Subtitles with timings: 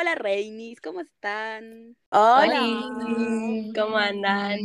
[0.00, 1.96] Hola, Reinis, ¿cómo están?
[2.10, 2.44] Hola.
[2.46, 4.60] Hola, ¿cómo andan?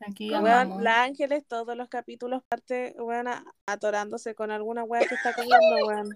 [0.00, 0.68] Aquí ¿Cómo andamos.
[0.76, 5.34] Weón, la Ángeles, todos los capítulos parte, weón, a- atorándose con alguna weá que está
[5.34, 6.08] comiendo, weón.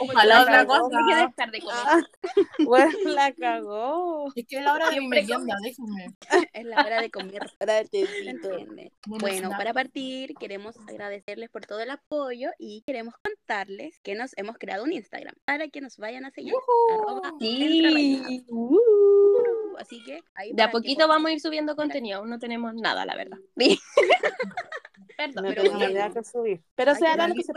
[0.00, 0.98] Ojalá otra cosa.
[0.98, 1.76] Hay que dejar de comer.
[1.84, 2.00] Ah,
[2.66, 4.32] weón, la cagó.
[4.36, 6.06] Es que es la hora de mi merienda, déjenme.
[6.52, 7.42] Es la hora de comer.
[7.60, 8.50] Era el ¿Se tecito.
[8.52, 8.92] entiende?
[9.06, 14.36] Bueno, Bueno, para partir, queremos agradecerles por todo el apoyo y queremos contarles que nos
[14.38, 16.54] hemos creado un Instagram para que nos vayan a seguir.
[16.94, 17.32] arroba.
[17.40, 18.44] Sí.
[19.78, 22.18] Así que ahí De que a poquito vamos a ir subiendo contenido.
[22.20, 23.38] Aún no tenemos nada, la verdad.
[25.16, 25.44] Perdón.
[25.44, 25.90] No pero tengo bien.
[25.92, 26.62] idea qué subir.
[26.74, 27.52] Pero Hay se que hará lo que se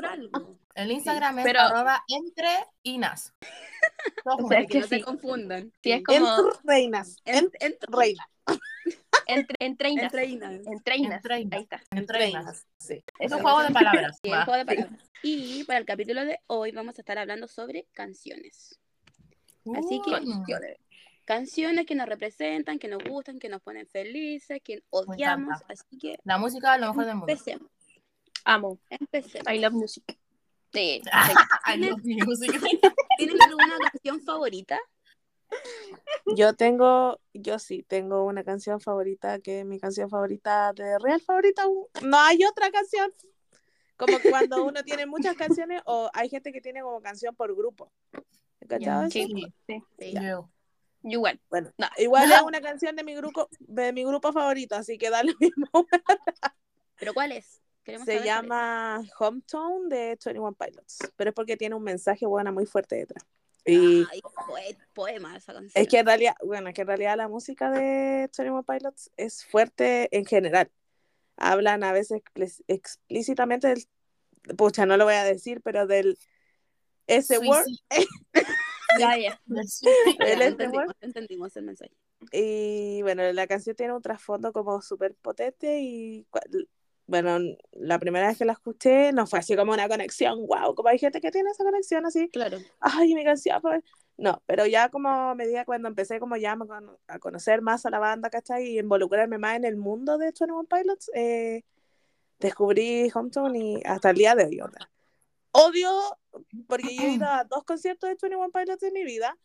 [0.76, 2.50] El Instagram es pero- arroba entre
[2.84, 3.34] Inas.
[4.26, 5.02] O sea, que no se sí.
[5.02, 5.72] confundan.
[5.84, 7.16] Sí, es como Entre reinas.
[7.26, 8.28] En- Entre entre- reinas.
[9.28, 10.04] entre, entre inas.
[10.06, 10.52] entre reinas.
[10.68, 11.16] Entre inas.
[11.18, 11.58] Entre inas.
[11.58, 11.82] Ahí está.
[11.92, 12.66] Entre Inas.
[12.78, 13.04] Sí.
[13.20, 14.20] Es un juego es de palabras.
[14.24, 15.10] Sí, juego de palabras.
[15.24, 18.80] Y para el capítulo de hoy vamos a estar hablando sobre canciones.
[19.76, 20.44] Así que- Mm.
[21.26, 25.60] Canciones que nos representan, que nos gustan, que nos ponen felices, que odiamos.
[25.68, 27.32] Así que La música es lo mejor del mundo.
[27.32, 27.72] empecemos.
[28.44, 28.78] Amo.
[28.92, 29.52] Empecemos.
[29.52, 30.04] I love music.
[30.74, 31.02] Sí.
[32.04, 32.52] Music.
[33.18, 34.80] ¿Tienen alguna canción favorita?
[36.36, 41.22] Yo tengo, yo sí, tengo una canción favorita que es mi canción favorita de real
[41.22, 41.64] favorita.
[42.02, 43.14] No hay otra canción.
[43.98, 47.92] Como cuando uno tiene muchas canciones o hay gente que tiene como canción por grupo.
[48.68, 49.10] ¿Cachado?
[49.10, 49.54] Sí, Sí.
[49.68, 49.84] sí.
[50.00, 50.14] Sí.
[50.14, 50.50] Yo.
[51.04, 51.40] Yo igual.
[51.50, 55.10] Bueno, no, igual es una canción de mi grupo, de mi grupo favorito, así que
[55.10, 55.68] da lo mismo.
[56.98, 57.62] ¿Pero cuál es?
[57.86, 62.66] Queremos Se llama Hometown de 21 Pilots, pero es porque tiene un mensaje bueno muy
[62.66, 63.24] fuerte detrás.
[63.64, 64.04] Y.
[64.12, 65.72] Ay, poe- poema esa canción.
[65.76, 69.46] es que en realidad, bueno, es que en realidad la música de 21 Pilots es
[69.46, 70.70] fuerte en general.
[71.38, 73.86] Hablan a veces explí- explícitamente del,
[74.58, 76.18] pucha, no lo voy a decir, pero del
[77.08, 77.86] ese word Suicidio.
[79.00, 79.42] ya, ya.
[80.26, 80.96] El entendimos, word.
[81.02, 81.92] entendimos el mensaje.
[82.32, 86.26] Y bueno, la canción tiene un trasfondo como súper potente y
[87.08, 87.38] bueno,
[87.74, 90.98] la primera vez que la escuché no fue así como una conexión, wow, como hay
[91.00, 92.58] gente que tiene esa conexión así, Claro.
[92.80, 93.84] ay, mi canción, pues.
[94.18, 97.86] No, pero ya como a medida cuando empecé como ya a cono- a conocer más
[97.86, 98.66] a la banda, ¿cachai?
[98.68, 101.64] Y involucrarme más en el mundo de 21 Pilots, eh,
[102.40, 104.90] descubrí Hometown y hasta el día de hoy, onda.
[105.52, 105.90] Odio,
[106.68, 109.38] porque yo he ido a dos conciertos de 21 Pilots en mi vida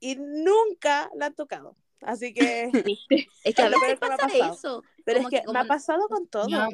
[0.00, 1.76] y nunca la han tocado.
[2.02, 2.70] Así que,
[3.44, 4.54] Es que a lo peor que me ha pasa pasado.
[4.54, 4.84] eso.
[5.04, 6.48] pero Como es que, que como me ha pasado con todo.
[6.48, 6.68] No,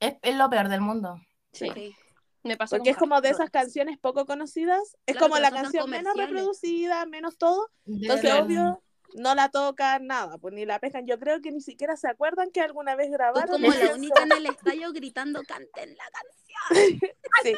[0.00, 1.20] es, es lo peor del mundo.
[1.52, 1.70] Sí.
[1.74, 1.94] Sí.
[2.42, 5.90] Me pasó Porque es como de esas canciones poco conocidas, es Claro, como la canción
[5.90, 8.82] menos reproducida, menos todo, entonces obvio
[9.14, 11.06] no la tocan nada, pues ni la pescan.
[11.08, 13.48] Yo creo que ni siquiera se acuerdan que alguna vez Tú grabaron.
[13.50, 17.00] como esa la única en el estadio gritando canten la canción.
[17.42, 17.54] Sí,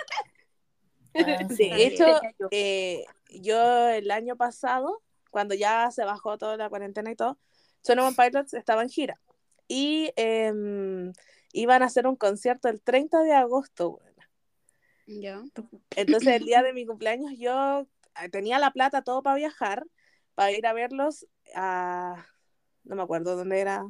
[1.15, 1.55] Ah, sí.
[1.57, 1.69] sí.
[1.71, 7.17] De hecho, eh, yo el año pasado, cuando ya se bajó toda la cuarentena y
[7.17, 7.39] todo,
[7.83, 9.21] Son One Pilots estaba en gira
[9.67, 11.13] y em,
[11.53, 13.93] iban a hacer un concierto el 30 de agosto.
[13.93, 14.23] bueno.
[15.97, 17.87] Entonces el día de mi cumpleaños yo
[18.23, 19.85] eh, tenía la plata todo para viajar,
[20.35, 22.27] para ir a verlos a...
[22.85, 23.85] No me acuerdo dónde era,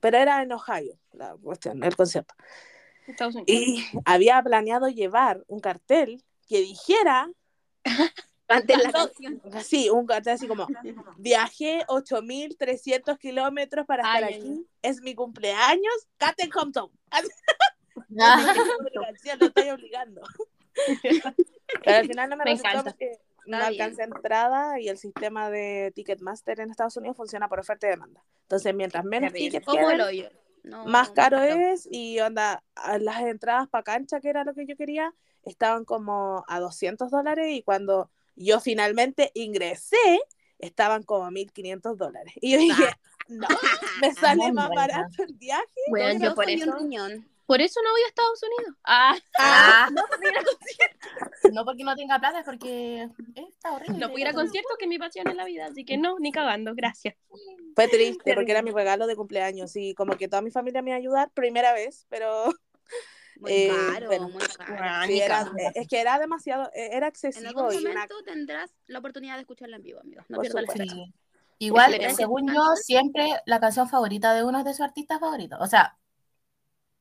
[0.00, 2.34] pero era en Ohio, la cuestión, el concierto.
[3.46, 7.30] Y había planeado llevar un cartel que dijera,
[8.46, 9.42] Canten la No, canción.
[9.52, 10.66] así, un cartel así como,
[11.18, 16.90] viajé 8.300 kilómetros para estar Ay, aquí, es mi cumpleaños, Caten Compton.
[18.08, 20.22] Obligación, no estoy obligando.
[21.84, 25.92] Pero al final no me, Me resultó porque no alcancé entrada y el sistema de
[25.94, 28.22] Ticketmaster en Estados Unidos funciona por oferta y demanda.
[28.42, 30.28] Entonces, mientras menos tickets queden.
[30.62, 32.64] No, más caro es y onda,
[32.98, 35.14] las entradas para cancha, que era lo que yo quería,
[35.44, 40.20] estaban como a 200 dólares y cuando yo finalmente ingresé,
[40.58, 42.34] estaban como a 1500 dólares.
[42.40, 42.84] Y yo dije,
[43.28, 43.48] no,
[44.00, 45.64] me sale más barato el viaje.
[45.88, 46.72] Bueno, yo por un eso,
[47.46, 48.76] por eso no voy a Estados Unidos.
[48.84, 49.88] Ah, ah.
[51.52, 53.98] No porque no tenga plata, es porque está horrible.
[53.98, 56.18] no puedo ir a conciertos, que es mi pasión en la vida, así que no,
[56.18, 57.14] ni cagando, gracias.
[57.74, 60.90] Fue triste porque era mi regalo de cumpleaños y como que toda mi familia me
[60.90, 62.52] iba a ayudar, primera vez, pero
[63.40, 64.28] Muy Eh, caro, bueno.
[64.28, 65.06] muy caro.
[65.06, 65.58] Sí, ni era, cagando.
[65.74, 69.40] es que era demasiado, era En excesivo algún y una, momento tendrás la oportunidad de
[69.40, 70.24] escucharla en vivo, amigos.
[70.28, 70.94] No pierdas la fecha.
[70.94, 71.12] Sí.
[71.58, 75.56] Igual, según yo, siempre la canción favorita de uno es de su artista favorito.
[75.60, 75.96] O sea,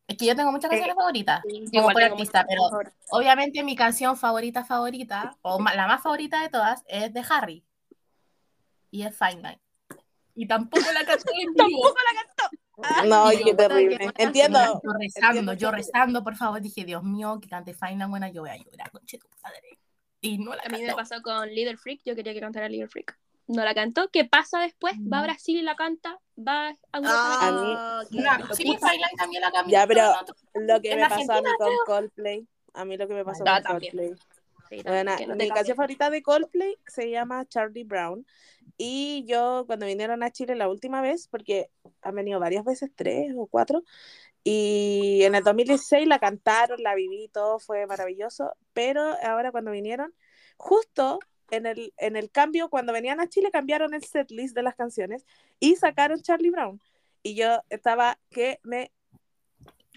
[0.08, 2.96] es que yo tengo muchas canciones favoritas, como Igual por artista, pero favoritas.
[3.10, 7.66] obviamente mi canción favorita, favorita, o la más favorita de todas, es de Harry.
[8.92, 9.60] Y es Fine Night.
[10.36, 11.94] Y tampoco la canté en vivo.
[13.08, 14.10] No, y qué yo, terrible.
[14.18, 14.60] Entiendo.
[14.84, 16.62] Yo rezando, entiendo yo rezando, por favor.
[16.62, 19.78] Dije, Dios mío, que cante Night, buena, yo voy a llorar, conche tu padre.
[20.22, 22.88] y no la A mí me pasó con Little Freak, yo quería que cantara Little
[22.88, 23.18] Freak.
[23.48, 24.10] No la cantó.
[24.10, 24.96] ¿Qué pasa después?
[24.96, 25.28] Va a No.
[25.28, 26.20] Brasil y la canta.
[26.36, 27.48] Va a Europa.
[27.48, 28.56] A mí- Ah, Una- locura.
[28.56, 29.72] sí, Highline también la cambió.
[29.72, 30.02] Ya, pero
[30.56, 33.24] no, lo que En me pasó a mí con Coldplay, a mí lo que me
[33.24, 33.92] pasó Ah, con también.
[33.96, 34.20] Coldplay.
[34.70, 38.26] Sí, Bueno, no mi canción favorita de Coldplay se llama Charlie Brown.
[38.78, 41.70] Y yo, cuando vinieron a Chile la última vez, porque
[42.02, 43.84] han venido varias veces, tres o cuatro,
[44.44, 48.54] y en el 2016 la cantaron, la viví, todo fue maravilloso.
[48.74, 50.14] Pero ahora, cuando vinieron,
[50.58, 51.20] justo
[51.52, 55.26] en el, en el cambio, cuando venían a Chile, cambiaron el setlist de las canciones
[55.60, 56.80] y sacaron Charlie Brown.
[57.24, 58.92] Y yo estaba que me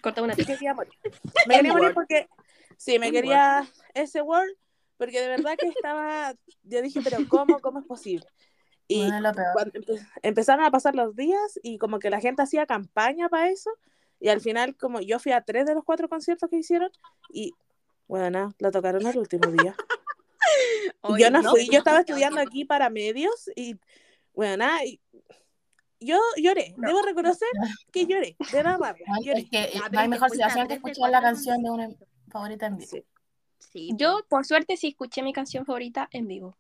[0.03, 0.93] Corta una me quería morir.
[1.47, 2.29] Me quería morir porque
[2.79, 4.49] sí, me quería ese word
[4.97, 8.27] porque de verdad que estaba yo dije, pero ¿cómo cómo es posible?
[8.89, 9.31] Y Bueno,
[9.75, 13.71] empe- empezaron a pasar los días y como que la gente hacía campaña para eso
[14.19, 16.91] y al final como yo fui a tres de los cuatro conciertos que hicieron
[17.31, 17.53] y
[18.07, 19.77] bueno, la tocaron el último día.
[21.03, 23.77] Y Oye, yo no, no, fui, no, yo estaba no, estudiando aquí para medios y
[24.33, 25.01] bueno, y
[26.01, 27.49] yo lloré, debo reconocer
[27.93, 29.41] que lloré, de rabia, Ay, lloré.
[29.41, 31.85] Es que Ya, no hay mejor situación que escuchar la canción de una
[32.29, 32.91] favorita en vivo.
[32.91, 33.05] Sí.
[33.59, 36.57] Sí, Yo, por suerte, sí escuché mi canción favorita en vivo.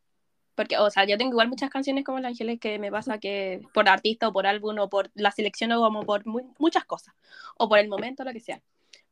[0.57, 3.61] Porque, o sea, yo tengo igual muchas canciones como el Ángeles que me pasa que
[3.73, 7.15] por artista o por álbum o por la selección o como por mu- muchas cosas.
[7.57, 8.61] O por el momento, lo que sea.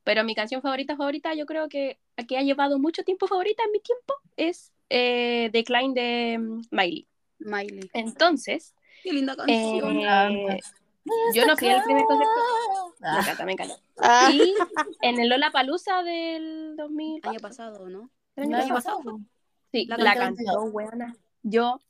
[0.03, 3.73] Pero mi canción favorita, favorita, yo creo que, que ha llevado mucho tiempo favorita en
[3.73, 7.07] mi tiempo es eh, Decline de mm, Miley.
[7.39, 7.91] Miley.
[7.93, 8.75] Entonces,
[9.05, 10.59] Qué linda eh, canción.
[11.35, 12.95] Yo no fui al primer concierto.
[13.01, 13.75] Me Ah, encanta, me encanta.
[13.99, 14.55] Ah, Y
[15.03, 17.21] en el Lola Palusa del 2000.
[17.27, 18.11] año pasado, ¿no?
[18.37, 18.99] ¿El año ¿no hay pasado?
[18.99, 19.21] pasado?
[19.73, 21.15] Sí, La la, cantó weona.
[21.43, 21.81] Yo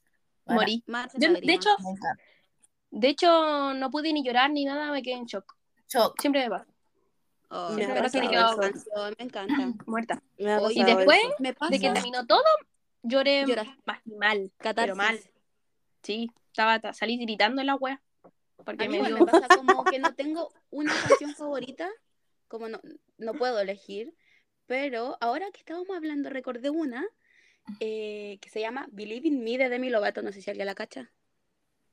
[0.45, 0.61] Bueno.
[0.61, 0.85] morí.
[0.87, 1.55] De Yo, de lágrimas.
[1.57, 1.91] hecho, Me
[2.91, 5.55] de hecho, no pude ni llorar ni nada, me quedé en shock.
[5.89, 6.21] Shock.
[6.21, 6.67] Siempre me pasa,
[7.49, 8.25] Oh, Me pasado canción
[9.19, 9.55] me encanta.
[9.87, 10.21] muerta.
[10.39, 11.19] me Y después.
[11.39, 12.43] Me de que terminó todo,
[13.03, 13.69] lloré Lloras.
[13.85, 14.75] más mal, Catarsis.
[14.85, 15.21] pero mal.
[16.03, 18.03] Sí, estaba ta- salí gritando en la wea.
[18.65, 19.25] Porque A mí me igual dio...
[19.25, 21.91] me pasa como que no tengo una canción favorita,
[22.49, 22.81] como no,
[23.19, 24.15] no puedo elegir,
[24.67, 27.07] pero ahora que estábamos hablando recordé una
[27.81, 30.75] eh, que se llama Believe in Me de Demi Lovato, no sé si alguien la
[30.75, 31.11] cacha.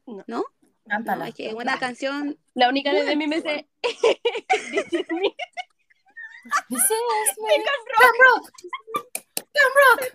[0.06, 0.24] No.
[0.28, 0.46] ¿No?
[0.88, 1.24] Cántala.
[1.24, 3.68] No, es que es una canción La única de Demi me sé...
[3.82, 5.36] This is me.
[6.70, 7.64] This is me.
[9.54, 10.12] Camp Rock.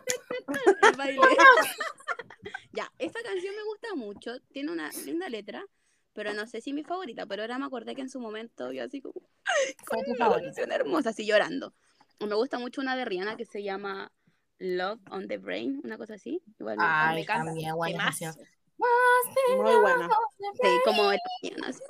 [0.82, 1.20] el baile.
[2.72, 5.66] ya, esta canción me gusta mucho, tiene una linda letra,
[6.18, 8.82] pero no sé si mi favorita, pero ahora me acordé que en su momento yo
[8.82, 9.14] así como
[9.86, 10.46] Fue tu una favorita.
[10.46, 11.74] canción hermosa, así llorando.
[12.18, 14.10] O me gusta mucho una de Rihanna que se llama
[14.58, 16.42] Love on the Brain, una cosa así.
[16.58, 17.44] Igual me, Ay, me encanta.
[17.44, 18.34] también, buena canción.
[18.78, 20.08] Muy buena.
[20.60, 21.82] Sí, como el mañana, así.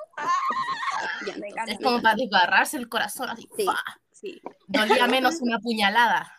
[1.47, 1.73] Encanta.
[1.73, 3.49] Es como para desgarrarse el corazón así.
[3.57, 3.67] Sí.
[4.13, 4.43] Sí.
[4.67, 6.31] Dolía menos una puñalada.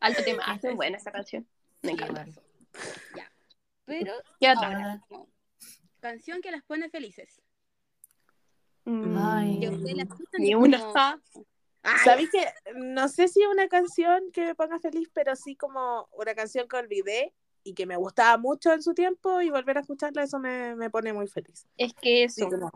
[0.00, 1.46] Alto tema, es buena esa canción.
[1.82, 2.24] Me Sí, encanta.
[2.24, 2.38] bueno.
[3.84, 4.66] Pero ¿Qué otra?
[4.68, 5.00] Ahora,
[6.00, 7.40] canción que las pone felices.
[8.84, 9.60] Mm, Ay.
[10.38, 10.78] Ni una.
[10.80, 11.22] como,
[12.04, 16.08] ¿Sabéis que no sé si es una canción que me ponga feliz, pero sí como
[16.12, 19.80] una canción que olvidé y que me gustaba mucho en su tiempo y volver a
[19.80, 21.66] escucharla, eso me, me pone muy feliz.
[21.76, 22.50] Es que Sí, eso.
[22.50, 22.70] como-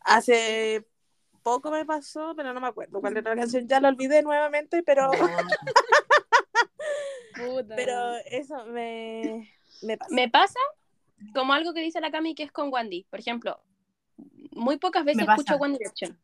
[0.00, 0.86] hace
[1.42, 4.82] poco me pasó, pero no me acuerdo cuál era la canción, ya la olvidé nuevamente,
[4.82, 5.10] pero,
[7.36, 7.76] puta.
[7.76, 9.52] pero eso me,
[9.82, 10.14] me pasa.
[10.14, 10.58] Me pasa
[11.32, 13.06] como algo que dice la Cami que es con Wandy.
[13.10, 13.60] Por ejemplo,
[14.52, 15.40] muy pocas veces pasa.
[15.42, 16.18] escucho One Direction.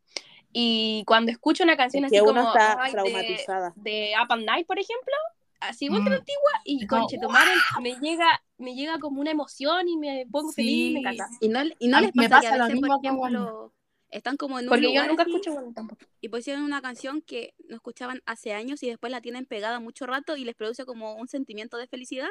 [0.53, 3.73] Y cuando escucho una canción Es que así uno como está ay, de, traumatizada.
[3.77, 5.15] de Up and Night, por ejemplo,
[5.61, 6.15] así vuelta Mm.
[6.15, 7.51] antigua y con Chetumare
[7.83, 11.07] me llega, me llega como una emoción y me pongo feliz y me Sí.
[11.07, 11.29] encanta.
[11.41, 12.97] Y no, y no A- les me pasa, que pasa a lo veces, por mismo
[12.97, 13.05] con
[13.35, 13.73] ejemplo,
[14.11, 16.05] están como en un Porque yo lugar nunca así, escucho One tampoco.
[16.21, 20.05] y pusieron una canción que no escuchaban hace años y después la tienen pegada mucho
[20.07, 22.29] rato y les produce como un sentimiento de felicidad.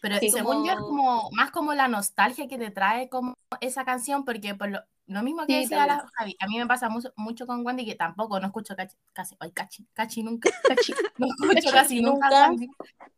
[0.00, 4.24] Pero según yo es como- más como la nostalgia que te trae como esa canción,
[4.24, 6.06] porque por lo, lo mismo que Sí, decía la.
[6.14, 9.36] Javi, a mí me pasa mucho, mucho con Wendy que tampoco no escucho casi, casi
[9.40, 10.48] ay, cachi, cachi nunca,
[11.18, 11.26] no
[11.60, 12.50] escucho casi nunca,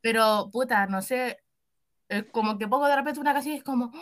[0.00, 1.42] pero puta, no sé,
[2.08, 3.92] es como que pongo de repente una canción y es como,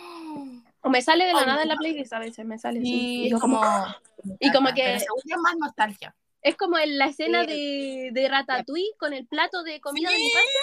[0.81, 3.33] O me sale de la nada en la playlist a veces, me sale y Y
[3.33, 3.85] es como, como,
[4.39, 6.15] y como pero que según yo es más nostalgia.
[6.41, 8.09] Es como en la escena Sí.
[8.11, 10.59] de, de Ratatouille con el plato de comida de mi infancia.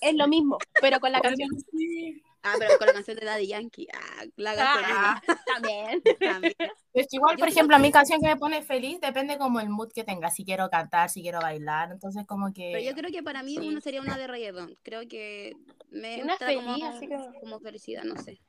[0.00, 1.48] Es lo mismo, pero con la canción.
[2.44, 3.86] Ah, pero con la canción de Daddy Yankee.
[3.94, 5.22] Ah, la gasolina.
[5.28, 6.02] Ah, también.
[6.20, 6.54] también.
[6.92, 9.38] Es que igual, Yo por ejemplo, a que- mi canción que me pone feliz depende
[9.38, 12.70] como el mood que tenga, si quiero cantar, si quiero bailar, entonces como que...
[12.74, 13.68] Pero yo creo que para mí Sí.
[13.68, 14.76] una sería una de reggaeton.
[14.82, 15.54] Creo que
[15.90, 18.40] me una entra como, feliz, así como- como felicidad, no sé.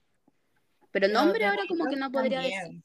[0.92, 2.64] Pero nombre ahora como que no podría también.
[2.64, 2.84] decir.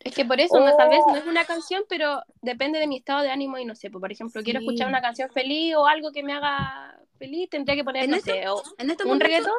[0.00, 1.16] Es que por eso, no, tal vez no Oh.
[1.16, 4.12] es una canción, pero depende de mi estado de ánimo y no sé, pues, por
[4.12, 8.04] ejemplo, quiero escuchar una canción feliz o algo que me haga feliz, tendría que poner,
[8.04, 9.52] En no este- sé, o En este un reggaetón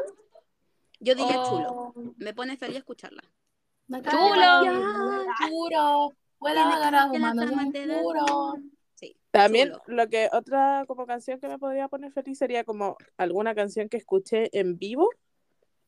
[1.01, 1.49] yo diría o-
[1.93, 2.13] chulo.
[2.17, 3.21] Me pone feliz escucharla.
[3.89, 5.25] Chulo.
[5.49, 6.13] Puro.
[8.01, 8.59] amor.
[8.95, 9.15] Sí.
[9.31, 9.83] También chulo.
[9.87, 13.97] lo que otra como canción que me podría poner feliz sería como alguna canción que
[13.97, 15.09] escuché en vivo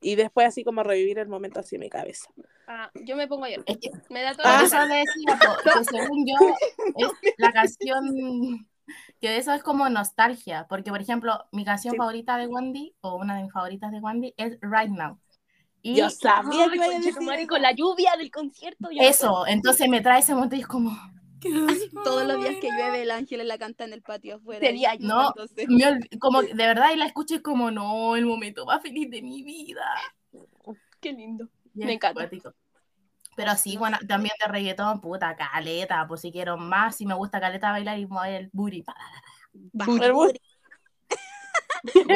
[0.01, 2.29] y después así como revivir el momento así en mi cabeza.
[2.67, 3.65] Ah, yo me pongo a llorar.
[3.67, 4.63] Es que Me da todo Por Ah.
[4.63, 6.35] eso decía, po, que según yo,
[6.97, 8.67] es la canción
[9.21, 11.97] que eso es como nostalgia, porque por ejemplo, mi canción Sí.
[11.97, 15.17] favorita de Wendy, o una de mis favoritas de Wendy, es Right Now.
[15.83, 18.89] Y Yo sabía que iba a decir con la lluvia del concierto.
[18.89, 19.09] yo no puedo.
[19.09, 20.91] eso, entonces me trae ese momento y es como...
[22.03, 24.65] Todos los días que llueve, el ángel la canta en el patio afuera.
[24.65, 25.07] Sería y yo.
[25.07, 25.33] No,
[25.67, 29.09] me como de verdad y la escucho y es como, no, el momento más feliz
[29.09, 29.85] de mi vida.
[30.99, 31.49] Qué lindo.
[31.73, 32.21] Me encanta.
[32.21, 32.53] cuático.
[33.35, 37.39] Pero sí, bueno, también de reggaetón, puta, caleta, pues si quiero más, si me gusta
[37.39, 38.83] caleta bailar y mover el booty.
[39.53, 40.39] Baja El el booty.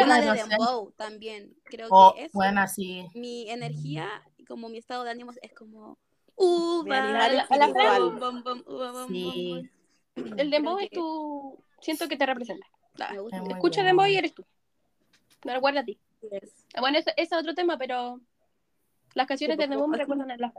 [0.03, 0.43] Una de.
[0.43, 1.55] Dembow también.
[1.63, 3.07] Creo que es buena, sí.
[3.15, 4.07] mi energía,
[4.47, 5.97] como mi estado de ánimo es como
[6.35, 7.75] uva, animal la- espiritual.
[7.83, 9.23] la- bom, bom, bom, uva, bom, Sí.
[10.15, 10.39] bom, bom.
[10.39, 11.57] El dembow es tu...
[11.81, 12.65] Siento que te representa.
[13.11, 14.45] muy Escucha dembow y eres tú.
[15.43, 15.99] Me recuerda a ti.
[16.73, 18.19] Ah, Bueno, ese es otro tema, pero
[19.13, 20.53] las canciones de dembow me recuerdan a la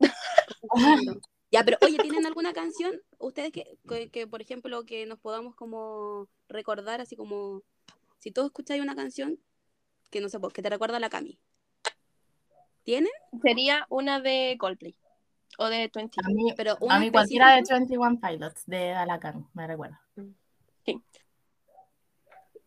[1.52, 5.54] Ya, pero oye, ¿tienen alguna canción ustedes que, que, que, por ejemplo, que nos podamos
[5.54, 7.62] como recordar, así como,
[8.18, 9.38] si todos escucháis una canción
[10.10, 11.38] que no sé, pues, que te recuerda a la Cami?
[12.82, 13.10] ¿Tienen?
[13.42, 14.96] Sería una de Coldplay.
[15.58, 16.28] O de A 21.
[16.34, 17.78] mí, Pero una a mí cualquiera de específica.
[17.78, 20.02] 21 Pilots de Alacan, me recuerda.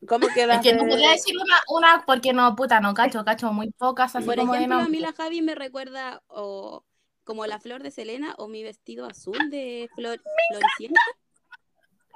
[0.08, 3.52] ¿Cómo Es quedas que no podría decir una, una porque no, puta, no cacho, cacho
[3.52, 6.86] muy pocas, así Por como de ejemplo, a mí la Javi me recuerda o
[7.26, 11.02] como la flor de Selena o mi vestido azul de flor, Floricienta.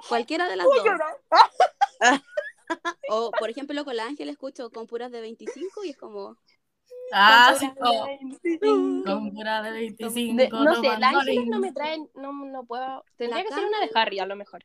[0.08, 2.10] Cualquiera de las dos.
[3.10, 6.38] O, por ejemplo, con la Ángel escucho con puras de 25 y es como...
[7.16, 10.36] Ah, sí, Con oh, pura- con pura de 25.
[10.36, 11.48] De- no sé, tomando la Ángeles lean.
[11.50, 13.04] no me traen, no, no puedo.
[13.16, 14.64] Tendría que ser una de Harry, a lo mejor.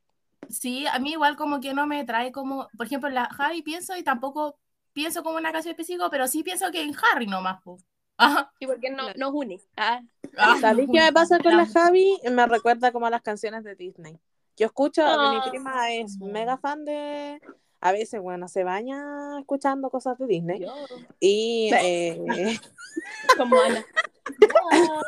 [0.49, 3.95] Sí, a mí igual como que no me trae como, por ejemplo, la Javi pienso
[3.95, 4.57] y tampoco
[4.93, 7.61] pienso como una canción específica, pero sí pienso que en Harry nomás.
[7.61, 7.77] po.
[8.17, 8.51] Ajá.
[8.59, 9.13] Y porque no, Claro.
[9.19, 9.59] nos une.
[9.77, 10.01] Ah,
[10.37, 12.19] Ah, ¿Sabéis no, qué me pasa con la Javi?
[12.31, 14.17] Me recuerda como a las canciones de Disney.
[14.57, 15.45] Yo escucho, mi Ah.
[15.49, 17.39] prima es mega fan de...
[17.81, 20.59] A veces, bueno, se baña escuchando cosas de Disney.
[20.61, 20.73] yo,
[21.19, 22.59] Y eh,
[23.37, 23.85] como Ana.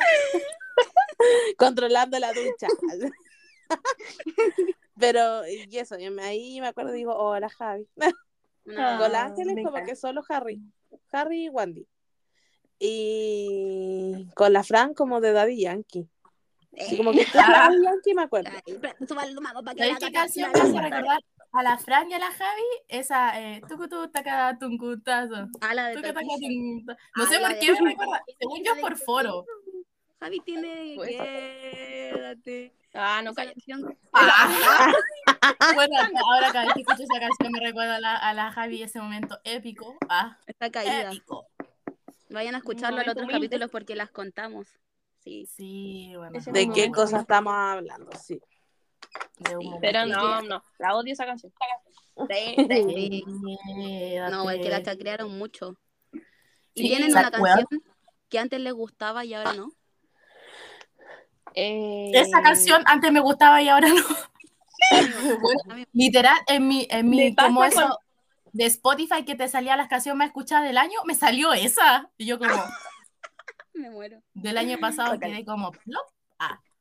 [1.57, 2.67] controlando la ducha.
[4.99, 7.87] Pero, y eso, y me- ahí me acuerdo, digo, hola Javi.
[8.77, 10.61] Ah, Con la Ángeles como que solo Harry.
[11.11, 11.87] Harry y Wendy.
[12.79, 16.07] Y con la Fran como de Daddy Yankee.
[16.79, 17.69] Así como que Ah.
[17.69, 18.49] Daddy Yankee me acuerdo.
[18.53, 21.19] Ay, prende tu mago pa' que ¿Sabéis la canción me hace recordar
[21.53, 22.61] a la Fran y a la Javi?
[22.87, 25.47] Esa, eh, tucutu, taca, tuncutazo.
[25.61, 26.21] Ah, la de Tuca, taca.
[26.25, 28.23] No Ah, sé por qué me recuerda.
[28.39, 29.45] Según yo, por foro.
[30.19, 31.17] Javi tiene Puede
[32.13, 32.73] quédate.
[32.93, 33.55] Ah, no, cállate.
[33.61, 34.91] canción- Ah.
[35.75, 35.95] bueno,
[36.29, 38.99] ahora cada vez que escucho esa canción me recuerda a la, a la Javi ese
[38.99, 39.95] momento épico.
[40.09, 41.03] Ah, Está caída.
[41.09, 41.47] épico.
[42.29, 44.67] Vayan a escucharlo en otros capítulos porque las contamos.
[45.23, 45.45] Sí.
[45.45, 46.37] Sí, bueno.
[46.51, 48.09] ¿De qué cosas estamos hablando?
[48.21, 48.41] Sí.
[49.45, 49.69] Sí.
[49.81, 50.63] Pero no, no.
[50.77, 51.51] La odio esa canción.
[52.29, 53.23] Sí.
[54.29, 55.75] No, es que la chacrearon mucho.
[56.73, 57.65] ¿Y tienen una canción
[58.29, 59.69] que antes les gustaba y ahora no?
[61.53, 64.03] Eh, Esa canción antes me gustaba y ahora no.
[65.93, 67.99] Literal, en mi, en mi como con- eso
[68.53, 72.09] de Spotify que te salía las canciones más escuchadas del año, me salió esa.
[72.17, 72.53] Y yo como,
[73.73, 74.21] me muero.
[74.33, 75.21] del año pasado Ok.
[75.21, 76.07] quedé como, plop.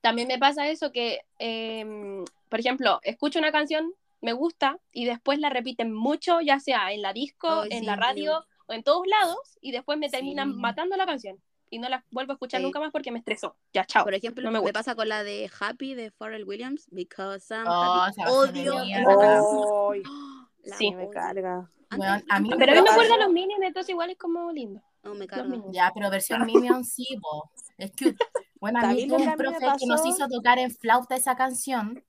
[0.00, 3.92] También me pasa eso que, em, por ejemplo, escucho una canción,
[4.23, 7.97] me gusta, y después la repiten mucho, ya sea en la disco, en sí, la
[7.97, 10.59] radio o en todos lados, y después me terminan Sí.
[10.61, 11.38] matando la canción.
[11.73, 12.64] Y no la vuelvo a escuchar Sí.
[12.64, 13.57] nunca más porque me estresó.
[13.73, 14.04] Ya, chao.
[14.04, 17.66] Por ejemplo, no me me, pasa con la de Happy de Pharrell Williams, Because I'm
[17.69, 18.23] Oh, Happy.
[18.28, 18.75] Odio
[20.64, 20.92] La Sí.
[20.92, 21.71] me carga.
[21.97, 24.50] Weón, a mí me Pero a mí me acuerdan los minions, entonces igual es como
[24.52, 24.80] lindo.
[25.02, 25.45] No, me Los carga.
[25.49, 25.75] minions.
[25.75, 27.50] Ya, pero versión Minion sí, po.
[27.78, 28.16] Es cute.
[28.61, 31.17] Bueno, a mí ¿Sabéis lo tuve que un profe que nos hizo tocar en flauta
[31.17, 32.05] esa canción.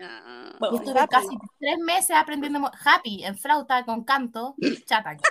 [0.00, 1.10] Ah, Bueno, Y estuve Happy.
[1.10, 4.54] casi tres meses aprendiendo happy en flauta con canto.
[4.86, 5.16] Chata.
[5.16, 5.22] que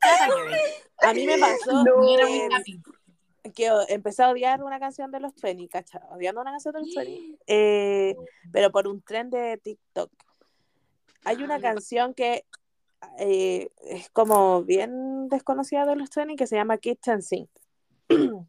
[0.00, 1.06] que.
[1.06, 2.82] A mí me pasó No era muy que, happy.
[3.54, 6.00] que empecé a odiar una canción de los 20, ¿cachai?
[6.10, 7.38] Odiando una canción de los 20.
[7.46, 8.16] eh,
[8.52, 10.10] pero por un tren de TikTok.
[11.24, 12.44] Hay Ah, una pa- canción que
[13.18, 17.48] eh, es como bien desconocida de los 20 que se llama Kitchen Sink.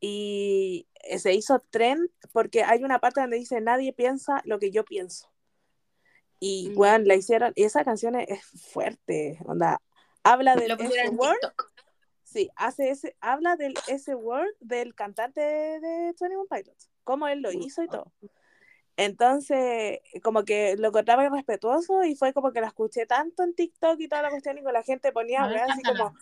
[0.00, 4.70] Y eh, se hizo trend porque hay una parte donde dice nadie piensa lo que
[4.70, 5.30] yo pienso.
[6.40, 6.74] Y Mm.
[6.74, 9.80] bueno, la hicieron, y esa canción es, fuerte, onda,
[10.22, 11.38] habla del S-word,
[12.22, 17.50] sí, hace ese, habla del S-word del cantante de, de 21 Pilots, cómo él lo
[17.50, 18.12] hizo y todo.
[18.96, 23.98] Entonces, como que lo encontraba irrespetuoso y fue como que la escuché tanto en TikTok
[24.00, 26.14] y toda la cuestión y con la gente ponía, weá, así como,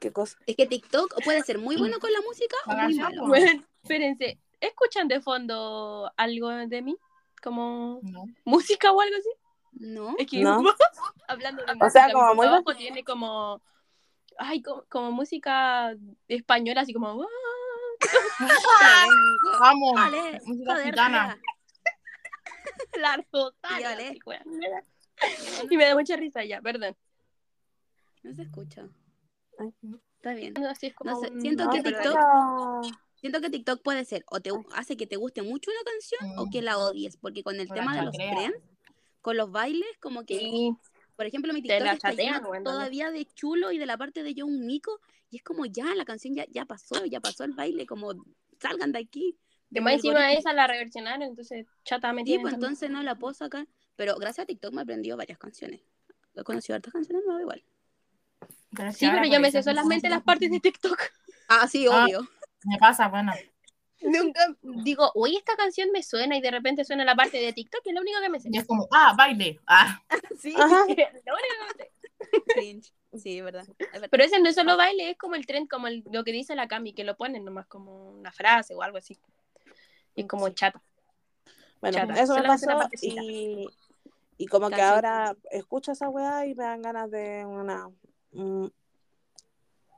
[0.00, 0.36] ¿qué cosa?
[0.46, 3.26] Es que TikTok puede ser muy bueno con la música o muy malo.
[3.28, 6.96] Bueno, espérense, ¿escuchan de fondo algo de mí?
[7.42, 8.24] Como No.
[8.44, 9.28] música o algo así.
[9.72, 10.16] ¿No?
[10.18, 10.60] Es que No.
[11.28, 13.62] hablando de O música, sea, mi como muy tiene como
[14.38, 15.94] ay, como, como música
[16.26, 17.24] española así como
[19.60, 19.92] Vamos.
[19.94, 21.38] Vale, música joder, gitana.
[21.40, 23.00] tía.
[23.00, 23.80] la total.
[24.24, 24.42] Y.
[25.70, 26.96] Y me da mucha risa ya, perdón.
[28.22, 28.88] No se escucha.
[29.60, 29.72] Ay.
[30.16, 30.56] Está bien.
[30.66, 32.80] Así es como No sé, un- siento No, que TikTok- no.
[33.16, 36.50] Siento que TikTok puede ser o te hace que te guste mucho una canción o
[36.50, 38.58] que la odies, porque con el tema de los trends,
[39.20, 40.72] con los bailes, como que, Sí,
[41.16, 44.32] por ejemplo, mi TikTok está lleno güey, todavía de chulo y de la parte de
[44.32, 45.00] yo un mico,
[45.30, 48.12] y es como ya, la canción ya, ya pasó, ya pasó el baile, como
[48.58, 49.36] salgan de aquí.
[49.68, 53.16] de más encima de esa la reversionaron, entonces chata me Sí, pues entonces no la
[53.16, 55.82] puedo sacar, pero gracias a TikTok me aprendió varias canciones.
[56.34, 57.62] He conocido hartas canciones nuevas igual.
[58.76, 61.00] Pero Sí, pero yo me sé solamente las partes de TikTok.
[61.48, 62.04] Ah, sí, Ah.
[62.04, 62.28] obvio.
[62.64, 63.32] Me pasa, bueno.
[64.02, 67.82] Nunca digo, uy, esta canción me suena y de repente suena la parte de TikTok,
[67.82, 68.48] que es lo único que me sé.
[68.52, 69.58] Y es como, ah, baile.
[69.66, 70.00] Ah,
[70.40, 70.84] Sí, Ajá.
[73.12, 73.64] Sí, es verdad.
[73.78, 74.08] es verdad.
[74.10, 76.54] Pero ese no es solo baile, es como el trend, como el- lo que dice
[76.54, 79.18] la Cami, que lo ponen nomás como una frase o algo así.
[80.14, 80.54] Y es como Sí.
[80.54, 80.80] chata.
[81.80, 83.66] Bueno, Chata, eso me pasó y,
[84.38, 87.88] y como que ahora escucho esa weá y me dan ganas de una
[88.32, 88.66] mm,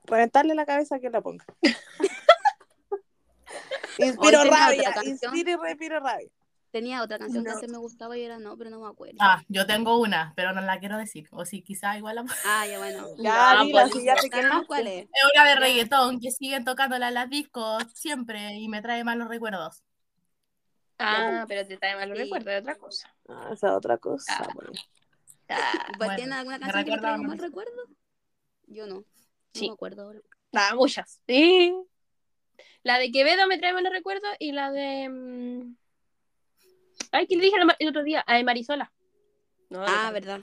[0.04, 1.44] reventarle la cabeza a quien la ponga.
[3.98, 5.34] inspiro rabia, otra canción.
[5.36, 6.28] inspiro y respiro rabia.
[6.70, 7.50] Tenía otra canción No.
[7.50, 9.16] que antes me gustaba y era no, pero no me acuerdo.
[9.20, 11.28] ah, yo tengo una, pero no la quiero decir.
[11.30, 12.24] O si quizá igual la...
[12.46, 13.08] Ah, ya bueno.
[13.18, 14.66] Ya, No, dila, pues, si ya te Sabemos quemaste.
[14.68, 15.04] cuál es.
[15.04, 19.28] Es una de reggaetón que siguen tocándola en las discos siempre y me trae malos
[19.28, 19.82] recuerdos.
[20.98, 22.22] Ah, pero te trae mal Sí.
[22.22, 23.14] recuerdo de otra cosa.
[23.28, 24.32] Ah, esa es otra cosa.
[24.38, 24.48] Ah.
[24.54, 24.88] pues.
[25.50, 27.82] Ah, ¿Pues Bueno, ¿Tiene alguna canción que te traiga a mal una- recuerdo?
[28.72, 28.96] Yo no.
[28.96, 29.04] No
[29.54, 29.66] Sí.
[29.68, 30.20] me acuerdo ahora.
[30.54, 31.20] ah, muchas.
[31.26, 31.74] Sí.
[32.82, 35.08] La de Quevedo me trae malos recuerdos y la de.
[35.08, 35.76] mm,
[37.12, 38.24] Ay, ¿qué le dije el otro día?
[38.26, 38.92] A de Marisola.
[39.70, 40.12] No, Ah, no.
[40.12, 40.40] verdad.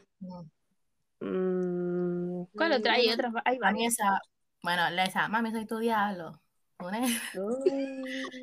[1.20, 2.94] Mm, ¿Cuál otra?
[2.94, 3.34] Hay otras.
[3.46, 3.94] Hay A mí varias.
[3.94, 4.22] esa,
[4.64, 6.42] bueno, la esa, mami, soy tu diablo.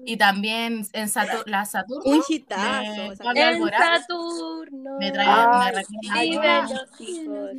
[0.05, 2.03] Y también en Satur- la Saturno.
[2.11, 3.17] Un canción.
[3.35, 3.67] En.
[4.07, 4.99] Saturno.
[4.99, 5.27] Me trae,
[6.13, 6.71] Ay, me hijos.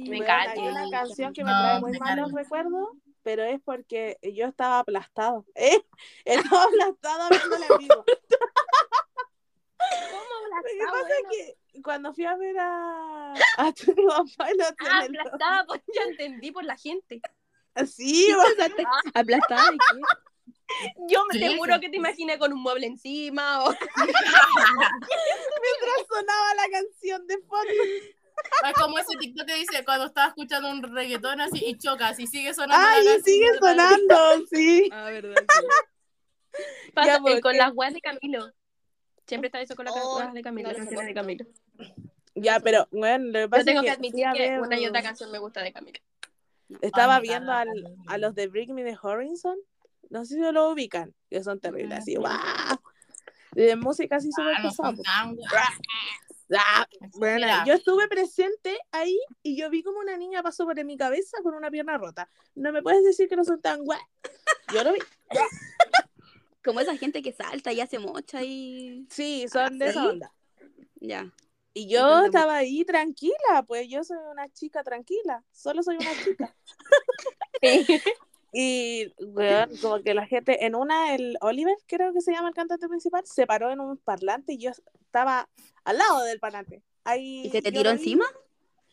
[0.09, 0.61] Me encanta.
[0.61, 2.89] una canción que me No, trae muy me malos recuerdos,
[3.23, 5.41] pero es porque yo estaba aplastada.
[5.55, 5.83] ¿eh?
[6.25, 8.05] Estaba aplastada viéndola en vivo.
[9.79, 11.29] ¿Cómo Lo que aplastada, pasa bueno?
[11.31, 11.37] es
[11.73, 16.51] que cuando fui a ver a, a Twenty One Pilots Ah, aplastada, pues ya entendí
[16.51, 17.19] por la gente.
[17.87, 18.43] Sí, va.
[19.13, 20.01] ¿Aplastada de qué?
[21.09, 21.79] Yo me Sí, te juro sí.
[21.81, 23.63] que te imaginé con un mueble encima.
[23.63, 23.69] O...
[25.61, 27.71] mientras sonaba la canción de fondo.
[28.67, 32.27] Es como ese TikTok que dice cuando estaba escuchando un reggaetón así y chocas y
[32.27, 32.77] sigue sonando.
[32.77, 34.45] la ¡Ay, y canción sigue sonando!
[34.51, 34.89] Sí.
[34.91, 35.35] Ah, verdad.
[36.93, 38.51] Pasa, Ya, eh, porque- con las weas de Camilo.
[39.25, 41.45] Siempre está eso con las Oh, weas de Camilo, no las canciones de Camilo.
[42.35, 44.85] Ya, pero bueno, lo que pasa Yo tengo es que que, admitir que una y
[44.85, 45.99] otra canción me gusta de Camilo.
[46.81, 49.57] estaba Ay, viendo al- a los de Bring Me the Horizon.
[50.09, 52.21] No sé si lo ubican, que son terribles, así, Ujú.
[52.21, 52.77] ¡guau!
[53.53, 54.93] De música así súper Ah, pesada,
[56.55, 60.95] Ah, Bueno, yo estuve presente ahí y yo vi como una niña pasó por mi
[60.95, 62.29] cabeza con una pierna rota.
[62.55, 63.99] No me puedes decir que no son tan guay.
[64.73, 64.99] Yo lo vi.
[66.63, 69.07] Como esa gente que salta y hace mocha y.
[69.09, 70.07] Sí, son de esa ¿Sí?
[70.09, 70.33] onda.
[70.99, 71.31] Ya.
[71.73, 75.43] Y yo estaba ahí tranquila, pues yo soy una chica tranquila.
[75.51, 76.53] Solo soy una chica.
[78.59, 82.55] Y, weón, como que la gente, en una, el Oliver, creo que se llama el
[82.55, 85.47] cantante principal, se paró en un parlante y yo estaba
[85.83, 86.81] al lado del parlante.
[87.03, 88.25] Ahí ¿Y se te tiró encima?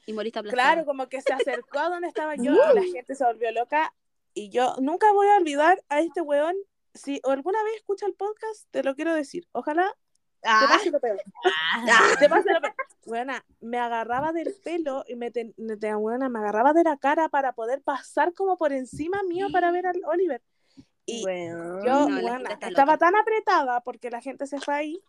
[0.05, 0.75] Y moriste aplastada.
[0.75, 3.95] Claro, como que se acercó a donde estaba yo y la gente se volvió loca.
[4.35, 6.57] Y yo nunca voy a olvidar a este weón.
[6.93, 9.49] Si alguna vez escucha el podcast, te lo quiero decir.
[9.53, 9.97] Ojalá
[10.45, 11.21] te Ah, pase lo peor.
[11.45, 12.75] Ah, Te pase lo peor.
[13.07, 16.97] Buena, me agarraba del pelo y me, ten- me ten- buena, me agarraba de la
[16.97, 20.43] cara para poder pasar como por encima mío para ver al Oliver.
[21.07, 21.85] Y bueno.
[21.85, 22.99] yo, No, buena, estaba loca.
[22.99, 25.03] tan apretada porque la gente se fue ahí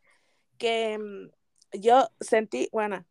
[0.58, 3.06] que mm, yo sentí, bueno,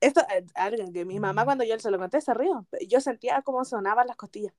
[0.00, 2.66] esto es algo que mi mamá cuando yo se lo conté se rió.
[2.88, 4.54] Yo sentía cómo sonaban las costillas.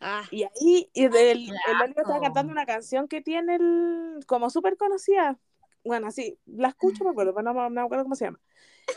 [0.00, 4.50] Ah, Y ahí y del- el Loli estaba cantando una canción que tiene el, como
[4.50, 5.38] súper conocida.
[5.84, 8.40] Bueno, sí, la escucho, me acuerdo, pero no, me- no me acuerdo cómo se llama.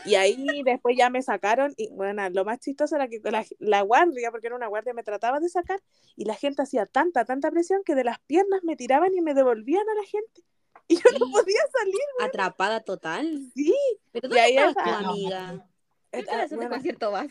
[0.04, 3.82] Y ahí después ya me sacaron, y bueno, lo más chistoso era que la, la
[3.82, 5.80] guardia, porque era una guardia, me trataba de sacar,
[6.16, 9.34] y la gente hacía tanta, tanta presión que de las piernas me tiraban y me
[9.34, 10.42] devolvían a la gente.
[10.88, 11.32] Y yo no Sí.
[11.32, 13.40] podía salir, atrapada total.
[13.54, 13.74] sí.
[14.12, 14.98] Pero Y ¿dónde ahí estabas tú, está.
[14.98, 15.68] amiga?
[16.12, 17.26] ¿Qué Eh, clase de ah, bueno, concierto vas?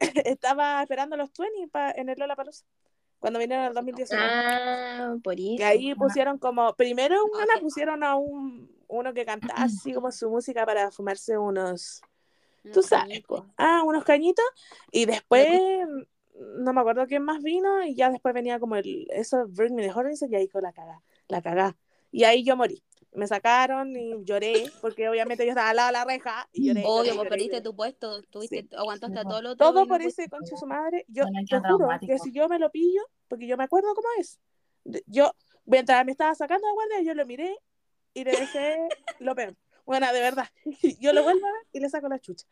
[0.26, 2.66] estaba esperando los 20 pa- en el Lollapalooza,
[3.18, 4.30] cuando vinieron el 2019.
[4.34, 5.64] Ah, por Y eso.
[5.64, 7.60] ahí pusieron como, primero una Ok.
[7.62, 12.00] pusieron a un, uno que cantaba así como su música para fumarse unos,
[12.72, 13.44] tú sabes, cañitos.
[13.56, 14.44] ah, unos cañitos,
[14.90, 15.48] y después,
[16.34, 19.82] no me acuerdo quién más vino, y ya después venía como el, eso, Bring Me
[19.82, 21.76] the Horizon, y ahí con la cagá, la cagá.
[22.10, 22.82] Y ahí yo morí.
[23.12, 26.82] Me sacaron y lloré, porque obviamente yo estaba al lado de la reja, y lloré.
[26.84, 27.62] Obvio, vos lloré, perdiste lloré.
[27.64, 28.68] tu puesto, tuviste, Sí.
[28.76, 29.66] aguantaste a todo lo otro.
[29.66, 31.04] Todo no por ese concha de su madre.
[31.08, 34.08] Yo Bueno, te juro que si yo me lo pillo, porque yo me acuerdo cómo
[34.18, 34.38] es.
[35.06, 35.32] Yo,
[35.64, 37.56] mientras me estaba sacando la guardia, yo lo miré
[38.14, 38.88] y le dejé
[39.20, 39.56] lo peor.
[39.84, 40.48] Bueno, de verdad.
[41.00, 42.46] Yo lo vuelvo a ver y le saco la chucha.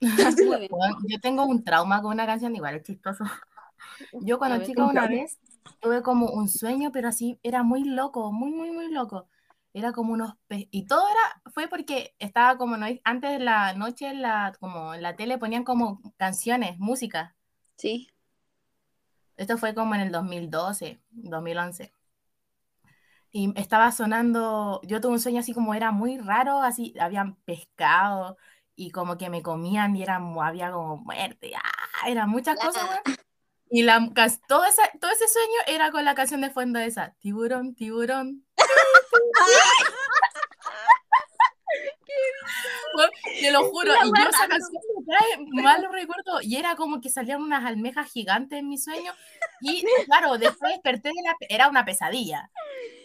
[1.08, 3.24] Yo tengo un trauma con una canción, igual es chistoso.
[4.20, 5.38] Yo cuando ver, chica un una vez
[5.80, 9.28] tuve como un sueño, pero así era muy loco, muy, muy, muy loco.
[9.72, 13.72] Era como unos pe- y todo era fue porque estaba como no antes de la
[13.74, 17.36] noche en la como en la tele ponían como canciones, música.
[17.76, 18.08] Sí.
[19.36, 21.92] Esto fue como en el 2012, 2011.
[23.32, 28.36] Y estaba sonando, yo tuve un sueño así como era muy raro, así habían pescado
[28.74, 32.08] y como que me comían y era, había como muerte, ¡ah!
[32.08, 32.84] eran muchas cosas.
[33.70, 34.10] Y la,
[34.48, 38.44] todo, esa, todo ese sueño era con la canción de fondo esa, tiburón, tiburón.
[43.40, 47.42] Te lo juro, y yo esa canción trae malos recuerdos y era como que salían
[47.42, 49.12] unas almejas gigantes en mi sueño
[49.60, 52.50] y claro, después desperté de la, era una pesadilla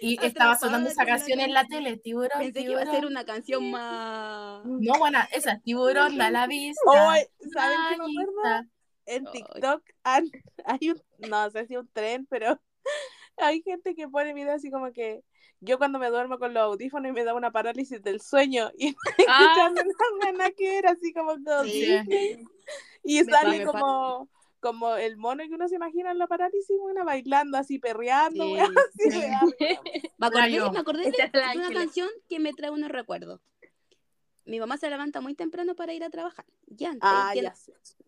[0.01, 3.25] y estaba sonando esa canción en la tele, tiburón, Pensé que iba a ser una
[3.25, 4.63] canción más.
[4.65, 6.81] No, bueno, esa, tiburón, da la vista.
[6.85, 7.19] Hoy,
[7.53, 8.69] ¿saben qué me acuerdo?
[9.07, 9.25] En.
[9.25, 12.59] TikTok hay un, no sé si un tren, pero
[13.37, 15.23] hay gente que pone videos así como que
[15.61, 18.95] yo cuando me duermo con los audífonos y me da una parálisis del sueño y
[19.27, 19.71] Ah.
[19.71, 21.97] escuchando que era así como todo Sí.
[23.03, 26.75] Y Me sale pa- como como el mono que uno se imagina en la parálisis,
[26.81, 28.57] una bailando así, perreando, Sí.
[28.59, 29.21] así, Sí.
[30.17, 32.89] Me acordé, me acordé de, Esta es la de una canción que me trae unos
[32.89, 33.41] recuerdos.
[34.45, 36.45] Mi mamá se levanta muy temprano para ir a trabajar.
[36.67, 37.53] Y antes Ah, ya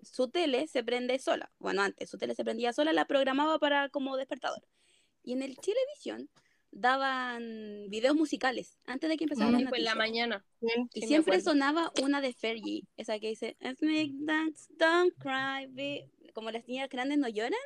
[0.01, 1.51] su tele se prende sola.
[1.60, 4.63] Bueno, antes su tele se prendía sola, la programaba para como despertador.
[5.23, 6.27] Y en el Chilevisión
[6.80, 9.63] daban videos musicales antes de que empezaran Mm.
[9.63, 10.46] las Pues en la mañana.
[10.94, 16.06] Y sí siempre sonaba una de Fergie, esa que dice, "Ethnic dance, don't cry, baby",
[16.34, 17.60] como las niñas grandes no lloran.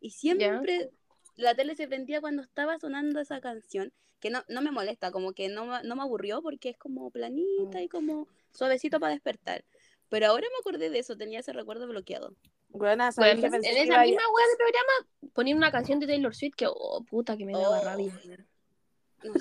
[0.00, 0.90] Y siempre
[1.36, 5.32] la tele se prendía cuando estaba sonando esa canción, que no, no me molesta, como
[5.32, 9.64] que no, me- no me aburrió porque es como planita y como suavecito para despertar.
[10.08, 12.34] Pero ahora me acordé de eso, tenía ese recuerdo bloqueado.
[12.76, 15.98] Buena, ¿sabes Bueno, qué en esa iba a- misma wea de programa ponían una canción
[16.00, 18.12] de Taylor Swift que, oh, puta, que me daba Oh, rabia.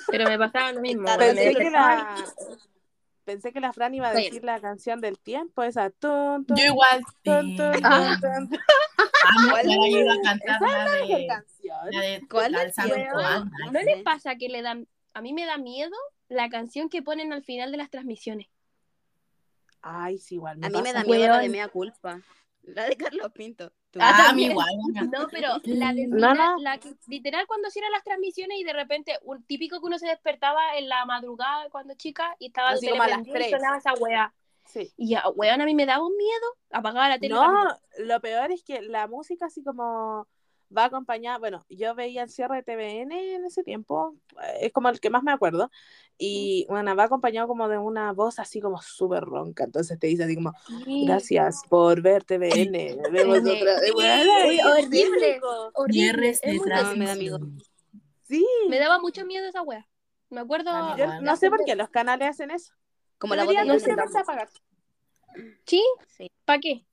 [0.07, 1.05] Pero me pasaba lo mismo.
[1.17, 2.15] Pensé que la
[3.25, 6.65] pensé que la Fran iba a decir la canción del tiempo, esa tun, tun, Yo
[6.65, 7.01] igual.
[7.23, 7.57] tun, sí.
[7.57, 8.17] tun, Ah.
[8.21, 8.59] tun, tun.
[8.59, 9.93] No, ¿Cuál ya la es?
[9.95, 11.77] iba a cantar Esa la Mejor de, canción.
[11.91, 12.63] la de ¿Cuál la es?
[12.65, 13.51] del Santo Weón, Anda.
[13.71, 13.85] ¿No Sí.
[13.85, 14.87] les pasa que le dan...
[15.13, 15.95] A mí me da miedo
[16.29, 18.47] la canción que ponen al final de las transmisiones.
[19.81, 22.21] Ay, sí, igual me A mí me da miedo la de mea culpa.
[22.67, 23.71] La de Carlos Pinto.
[23.91, 24.51] Tú- Ah, a mí también.
[24.51, 24.67] igual.
[25.11, 26.57] No, pero la No, no.
[26.59, 30.07] la que literal cuando hacían las transmisiones y de repente, un típico que uno se
[30.07, 33.51] despertaba en la madrugada cuando chica y estaba Así como a las prendida y tres.
[33.51, 34.33] sonaba esa weá.
[34.65, 34.91] Sí.
[34.97, 37.35] Y ya, weón, a mí me daba un miedo, apagaba la tele.
[37.35, 37.67] No,
[37.99, 40.27] lo peor es que la música así como
[40.75, 44.89] va acompañada, bueno, yo veía el cierre de TVN en ese tiempo, eh, es como
[44.89, 45.69] el que más me acuerdo,
[46.17, 50.23] y bueno, va acompañado como de una voz así como súper ronca, entonces te dice
[50.23, 50.53] así como,
[51.05, 55.41] gracias por ver TVN, vemos otra vez, Sí, horrible.
[55.73, 56.29] Horrible.
[56.29, 57.39] Es muy miedo.
[58.27, 59.87] Sí, Me daba mucho miedo esa wea.
[60.29, 60.71] Me acuerdo.
[60.71, 61.23] A mí yo igual.
[61.23, 62.73] no sé por qué los canales hacen eso.
[63.19, 64.07] Como la voz Deberían de no Yolanda.
[64.07, 64.49] simplemente apagar.
[65.65, 65.83] ¿Sí?
[66.07, 66.31] Sí.
[66.43, 66.69] ¿Para qué?
[66.69, 66.87] ¿Y tienen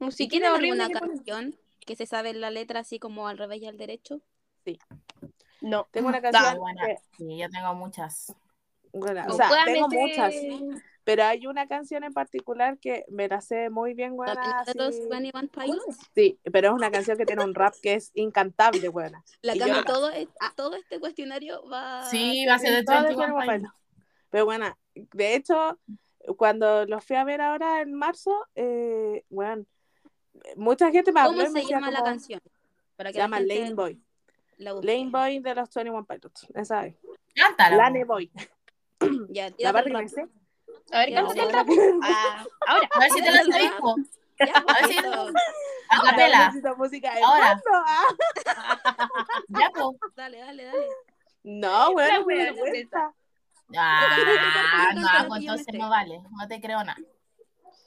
[0.00, 0.82] Musiquita horrible.
[0.82, 4.20] alguna canción que se sabe la letra así como al revés y al derecho?
[5.60, 5.88] No.
[5.90, 6.86] Tengo una Ah, canción buena.
[6.86, 8.34] que, Sí, yo tengo muchas.
[8.92, 10.34] bueno, o sea, tengo muchas,
[11.04, 14.72] pero hay una canción en particular que me la sé muy bien, ¿También buena, la
[14.72, 15.98] de los así- 21 Pilots?
[16.14, 19.24] Sí, pero es una canción que tiene un rap que es incantable, buena.
[19.40, 22.04] La la- todo, es- todo este cuestionario va...
[22.04, 23.74] Sí, va a ser de Todo de 21 Twenty One Pilots.
[24.30, 25.78] Pero bueno, de hecho,
[26.36, 29.64] cuando los fui a ver ahora en marzo, eh, bueno,
[30.56, 32.40] mucha gente me habló ¿Cómo y me se llama la canción?
[32.96, 34.02] Para Se que llama gente Lane Boy.
[34.58, 34.84] la.
[34.84, 36.46] Lane Boy de los 21 Pilots.
[36.54, 36.96] Esa es.
[37.34, 37.76] Cántala.
[37.76, 38.30] Lane Boy.
[39.30, 40.08] Ya, La parte que me rap.
[40.10, 40.28] sé.
[40.92, 41.66] A ver, cántate el rap.
[42.02, 42.88] Ah, ahora.
[42.92, 43.48] A ver si te sabes.
[44.38, 45.30] Ya, A ver si- listo.
[45.90, 46.46] A capela.
[46.46, 47.62] Necesito música de Ahora.
[47.84, 48.04] ah.
[49.48, 49.96] Ya, po.
[50.16, 50.86] Dale, dale, dale.
[51.44, 53.12] No, bueno, vergüenza.
[53.76, 56.20] Ah, no, pues lo entonces no vale.
[56.30, 56.98] No te creo nada.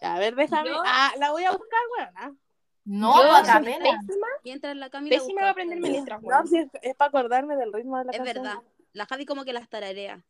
[0.01, 0.69] A ver, déjame.
[0.85, 2.39] Ah, la voy a buscar, weón.
[2.85, 3.83] No, Yo pues a capela.
[4.01, 7.55] pésima, Mientras la Camila pésima busca, para aprenderme letras, No, si es, es para acordarme
[7.55, 8.43] del ritmo de la Es canción.
[8.43, 8.59] verdad.
[8.93, 10.23] La Javi como que las tararea.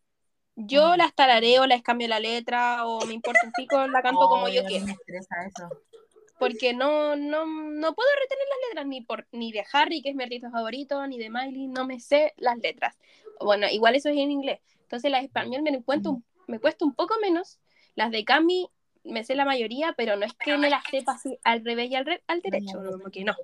[0.56, 4.46] Yo las tarareo, les cambio la letra o me importa un pico, la canto como
[4.46, 4.86] Oh, yo a mí quiero.
[4.86, 5.70] Me estresa eso.
[6.40, 10.16] Porque no, no, no puedo retener las letras ni por ni de Harry, que es
[10.16, 12.98] mi artista favorito, ni de Miley, no me sé las letras.
[13.40, 14.60] Bueno, igual eso es en inglés.
[14.82, 17.60] Entonces las español me, cuento, un- me cuesta un poco menos.
[17.96, 18.70] Las de Cami
[19.06, 21.96] me sé la mayoría, pero no es que me las sepa así al revés y
[21.96, 23.36] al, re- al derecho, no, como que no.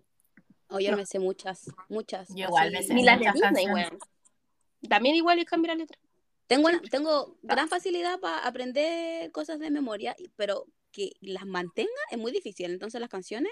[0.69, 0.97] O yo No.
[0.97, 2.27] me sé muchas, muchas.
[2.35, 3.97] Yo igual me sé Ni las de muchas Disney, weón.
[4.89, 5.97] También igual es cambiar la letra.
[6.47, 12.17] Tengo, una- tengo gran facilidad para aprender cosas de memoria, pero que las mantenga es
[12.17, 12.71] muy difícil.
[12.71, 13.51] Entonces las canciones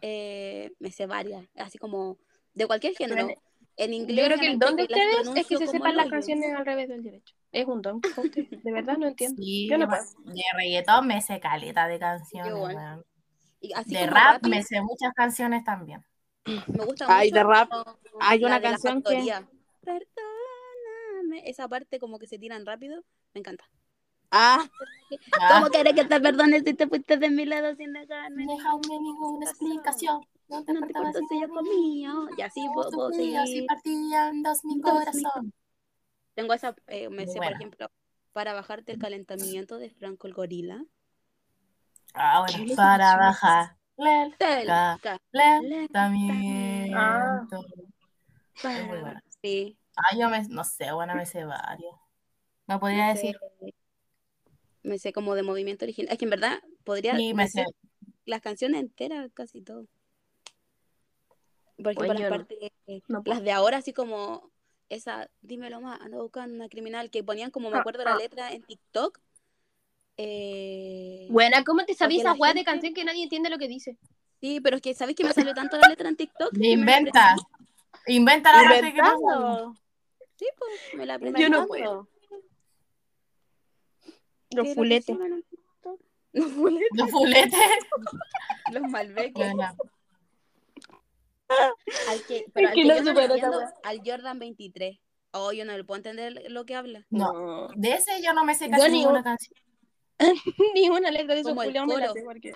[0.00, 2.18] eh, me sé varias, así como
[2.54, 3.28] de cualquier género.
[3.76, 6.54] En Yo inglés, creo que el don de ustedes es que se sepan las canciones
[6.54, 7.34] al revés del derecho.
[7.54, 8.00] Es un don.
[8.00, 9.40] De verdad no entiendo.
[9.42, 12.74] Sí, Yo no de reggaetón me sé caleta de canciones.
[12.74, 13.04] Yo.
[13.60, 16.04] Y así De rap me sé muchas canciones también.
[16.46, 19.32] me gusta Ay, mucho de rap, como hay una canción que-.
[19.84, 21.48] Perdóname.
[21.48, 23.02] Esa parte como que se tiran rápido,
[23.34, 23.64] me encanta.
[24.30, 24.66] Ah,
[25.40, 28.46] Ah, ¿Cómo quieres que te perdone si te fuiste de mi lado sin dejarme?
[28.46, 30.20] dejarme ninguna explicación.
[30.48, 30.80] No te No
[31.12, 32.14] te si yo comía.
[32.36, 33.66] Y así puedo, puedo sufría, si seguir.
[33.66, 35.52] partía en dos mi Dos mi corazón.
[36.34, 37.90] Tengo esa, eh, me sé, por ejemplo,
[38.32, 40.84] para bajarte el calentamiento de Franco el Gorila.
[42.14, 43.76] Ah, ¿Qué bueno, para bajar.
[43.96, 44.34] Del
[44.66, 46.96] Ca- ca- Lentamiento.
[46.98, 47.46] Ah.
[48.62, 49.22] para- Es muy buena.
[49.42, 49.78] Sí.
[49.96, 51.94] Ah, yo me, no sé, bueno, me sé varias.
[52.66, 53.36] No podría Me decir.
[53.60, 53.74] sé,
[54.82, 56.12] me sé como de movimiento original.
[56.12, 57.64] Es que en verdad podría Sí, me sé.
[58.24, 59.86] las canciones enteras, casi todo.
[61.76, 62.72] Por ejemplo, Pues las partes,
[63.08, 64.50] No las de ahora, así como
[64.94, 68.18] esa, dímelo más, ando buscando una criminal, que ponían como me Ah, acuerdo la ah.
[68.18, 69.20] letra en TikTok.
[70.16, 73.98] Eh, Buena, ¿cómo te sabías esa weá de canción que nadie entiende lo que dice?
[74.40, 76.52] Sí, pero es que ¿sabéis que me salió tanto la letra en TikTok?
[76.52, 77.36] Me que me la inventa.
[78.06, 79.74] Inventa la que no inventando.
[80.36, 81.42] Sí, pues, me la aprendí.
[81.42, 82.08] Yo no Inventando.
[84.50, 85.16] Los fuletes.
[86.32, 86.94] Los fuletes.
[87.02, 87.58] Los fuletes.
[88.72, 88.90] Los.
[89.32, 89.76] Bueno,
[92.08, 94.98] Al que, pero al que que no yo no entiendo, al Jordan 23.
[95.32, 97.04] Oh, yo no le puedo entender lo que habla.
[97.10, 97.68] no.
[97.74, 99.54] De ese yo no me sé Yo casi ni ninguna un- canción.
[100.74, 102.12] Ni una letra de el culiados me la coro.
[102.14, 102.52] sé porque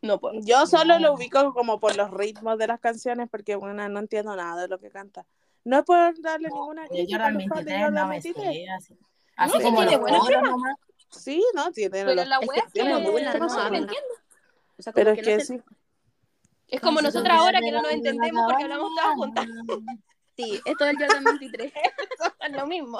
[0.00, 0.40] no puedo.
[0.42, 1.08] Yo solo No.
[1.08, 4.68] lo ubico como por los ritmos de las canciones porque, bueno, no entiendo nada de
[4.68, 5.26] lo que canta.
[5.64, 8.44] No es por darle ninguna crítica Jordan los fans de 23 Jordan no me 23.
[8.54, 8.66] sé.
[8.70, 8.98] Así,
[9.36, 10.76] así sí como tiene nomás.
[11.10, 13.46] Sí, no, tiene Pero los- la Es wea que no, entiendo.
[13.46, 15.60] O sea, como Pero es que que no se- sí.
[16.68, 19.46] Es como Casi nosotras ahora de que no nos entendemos porque hablamos todas juntas.
[20.36, 21.72] Sí, esto del Jordan 23.
[22.40, 22.98] Es lo mismo.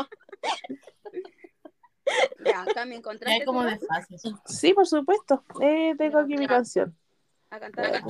[2.44, 4.22] ya, Ya encontraste como desfases.
[4.46, 5.44] Sí, por supuesto.
[5.60, 6.96] Eh, tengo aquí mi canción.
[7.50, 8.02] a cantar.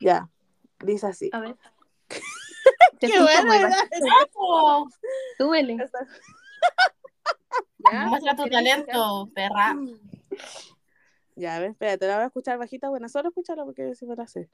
[0.00, 0.28] Ya.
[0.80, 1.30] Dice así.
[1.32, 1.56] A ver.
[2.98, 3.52] Te Qué bueno.
[4.34, 4.88] Oh,
[5.38, 5.76] Súbele.
[7.92, 9.76] Muestra tu ¿Quieres talento, perra.
[11.36, 12.88] Ya, a ver, espérate, la voy a escuchar bajita.
[12.88, 14.48] Bueno, solo escúchala porque si me la sé.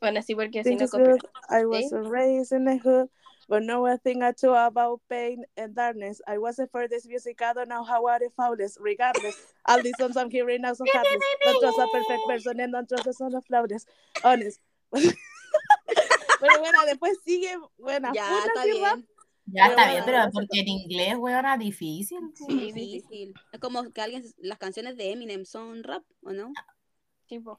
[0.00, 1.16] Bueno, sí, porque si no copio.
[1.48, 3.08] I was raised in the hood,
[3.48, 6.20] but know a thing or two about pain and darkness.
[6.26, 8.18] I wasn't for this music, I don't know how I
[8.56, 8.76] this.
[8.80, 11.22] Regardless, all these songs I'm hearing now so hapless.
[11.44, 13.86] Don't trust a perfect person and don't trust a son of flawless.
[14.24, 14.60] Honest.
[14.92, 19.06] Pero bueno, después sigue, bueno, Ya, está bien.
[19.46, 22.18] Ya está bien, pero porque en inglés, weón, es difícil.
[22.34, 23.34] Sí, es difícil.
[23.52, 26.52] Es como que alguien, las canciones de Eminem son rap, ¿o no?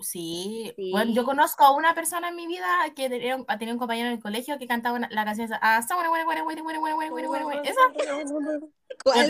[0.01, 0.73] Sí.
[0.91, 4.15] Bueno, yo conozco a una persona en mi vida que tenía, tenía un compañero en
[4.15, 5.95] el colegio que cantaba la canción esa, ah, esa,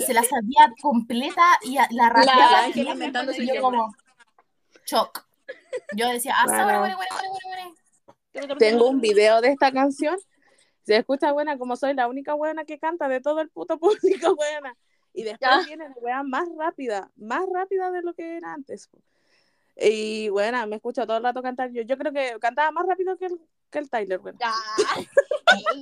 [0.05, 3.93] se la sabía completa y la rapeaba y yo como,
[4.85, 5.25] shock.
[5.95, 6.97] Yo decía, ah, bueno.
[8.57, 10.17] Tengo un video de esta canción
[10.83, 14.35] se escucha buena como soy la única buena que canta de todo el puto público
[14.35, 14.75] buena.
[15.13, 15.63] Y después Ya.
[15.65, 18.89] viene la wea más rápida, más rápida de lo que era antes.
[19.75, 21.71] Y bueno, me escucho todo el rato cantar.
[21.71, 24.19] Yo, yo creo que cantaba más rápido que el, que el Tyler.
[24.19, 24.39] Bueno.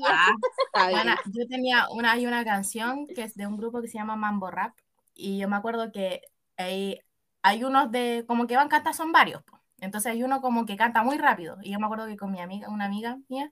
[0.04, 0.34] Ah,
[0.66, 1.00] Está bien.
[1.02, 4.18] Bueno, yo tenía una, hay una canción que es de un grupo que se llama
[4.18, 4.74] Mambo Rap
[5.14, 6.22] y yo me acuerdo que
[6.58, 7.00] hay,
[7.42, 9.44] hay unos de, como que van a cantar, son varios.
[9.80, 11.58] Entonces hay uno como que canta muy rápido.
[11.62, 13.50] Y yo me acuerdo que con mi amiga, una amiga mía,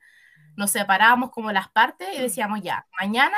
[0.56, 3.38] nos separábamos como las partes y decíamos, ya, mañana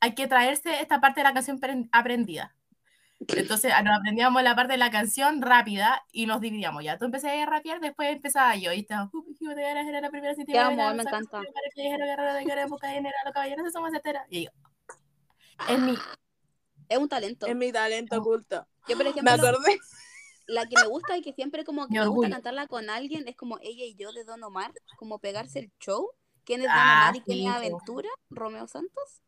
[0.00, 2.54] hay que traerse esta parte de la canción pre- aprendida.
[3.26, 6.84] Entonces ah, nos aprendíamos la parte de la canción rápida y nos dividíamos.
[6.84, 8.72] Ya tú empecé a rapear, después empezaba yo.
[8.72, 11.42] Y estaba, "Uh, hijo de ganas, era la primera Qué amor, me encanta.
[14.30, 14.50] Y yo,
[15.68, 15.94] es mi,
[16.88, 17.46] Es un talento.
[17.46, 18.66] Es mi talento oculto.
[18.86, 19.78] Yo, por Me ejemplo, acordé.
[20.46, 23.34] la que me gusta y que siempre como que me gusta cantarla con alguien es
[23.36, 26.08] como ella y yo de Don Omar, como pegarse el show.
[26.48, 27.54] ¿Quién es Ah, Omar y quién sí, es.
[27.54, 28.08] Aventura?
[28.30, 29.22] ¿Romeo Santos?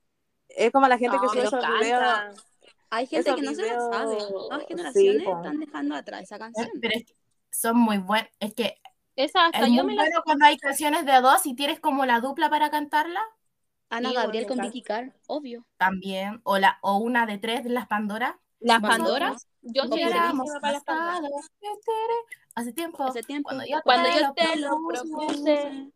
[0.48, 2.00] Es como la gente que No, sube pero esos videos.
[2.00, 2.42] canta.
[2.88, 4.14] Hay gente Esos que no se la sabe.
[4.16, 5.36] videos- Nuevas sí, generaciones po.
[5.36, 6.70] están dejando atrás esa canción.
[6.80, 7.14] pero es que
[7.50, 8.30] son muy buenos.
[8.40, 8.80] Es que
[9.16, 11.78] Esa hasta es yo muy me la bueno cuando hay canciones de dos y tienes
[11.78, 13.20] como la dupla para cantarla
[13.90, 14.58] Ana Sí, Gabriel con.
[14.60, 15.66] Vicky Carr, obvio.
[15.76, 16.40] también.
[16.44, 18.34] O, la, o una de tres de las Pandoras.
[18.60, 21.46] Las Pandoras, yo soy hubiéramos buenísima para las Pandoras.
[22.54, 23.04] Hace tiempo.
[23.04, 23.48] Hace tiempo.
[23.48, 25.92] Cuando yo Cuando te yo lo te lo propuse, propuse,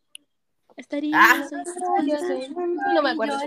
[0.76, 1.46] Estaría Ah.
[1.50, 3.38] yo no me acuerdo.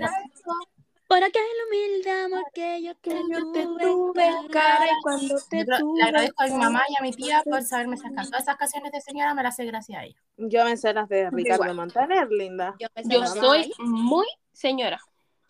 [1.06, 5.64] por aquel humilde amor que yo te Yo te tuve, cara y cuando Yo te
[5.64, 8.30] creo- tuve le agradezco a mi mamá y a mi tía por saberme esas canciones.
[8.30, 10.20] Todas esas canciones de señora me las sé gracias a ella.
[10.36, 11.76] Yo me sé las de Ricardo Igual.
[11.76, 12.74] Montaner, linda.
[12.78, 15.00] Yo, Yo soy muy señora.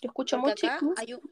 [0.00, 0.90] Yo escucho porque mucho.
[0.92, 1.22] acá hay un-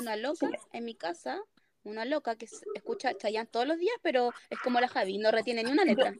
[0.00, 1.38] una loca en mi casa,
[1.84, 5.62] una loca que escucha Chayanne todos los días, pero es como la Javi, no retiene
[5.64, 6.14] ni una letra.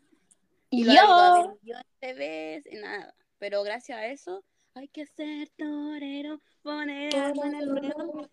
[0.69, 3.15] Y yo, millones de veces, nada.
[3.41, 8.31] Pero gracias a eso, hay que ser torero, poner alma en el ruedo.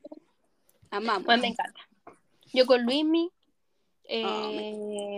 [0.91, 1.23] Amamos.
[1.23, 1.79] pues me encanta.
[2.53, 3.31] Yo con Luismi,
[4.03, 4.49] eh, Ah,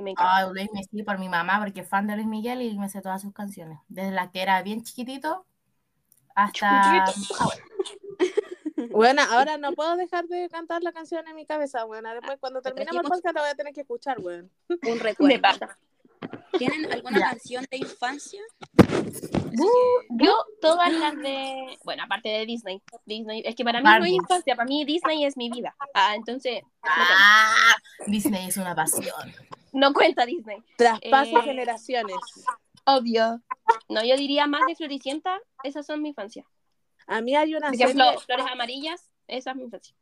[0.01, 0.37] me encanta.
[0.37, 2.87] Ah, Luis me sí por mi mamá, porque es fan de Luis Miguel y me
[2.87, 3.79] sé todas sus canciones.
[3.87, 5.45] Desde la que era bien chiquitito
[6.35, 7.05] hasta.
[8.91, 9.21] Bueno.
[9.29, 12.13] Ahora no puedo dejar de cantar la canción en mi cabeza, bueno.
[12.13, 14.49] Después, cuando terminemos el podcast, la voy a tener que escuchar, weón.
[14.69, 15.41] Un Me recuerdo.
[15.41, 15.77] pasa.
[16.57, 17.29] ¿Tienen alguna Ya.
[17.31, 18.41] canción de infancia?
[20.09, 24.11] Yo todas las de, bueno, aparte de Disney, Disney, es que para mí no es
[24.11, 25.75] infancia, para mí Disney es mi vida.
[25.93, 27.75] Ah, entonces no Ah,
[28.07, 29.33] Disney es una pasión.
[29.71, 30.57] no cuenta Disney.
[30.77, 32.17] Traspaso Eh, generaciones.
[32.85, 33.41] Obvio.
[33.87, 36.43] No, yo diría más de Floricienta, esas son mi infancia.
[37.07, 37.93] A mí hay una Por serie...
[37.93, 39.95] ejemplo, Flores Amarillas, esa es mi infancia.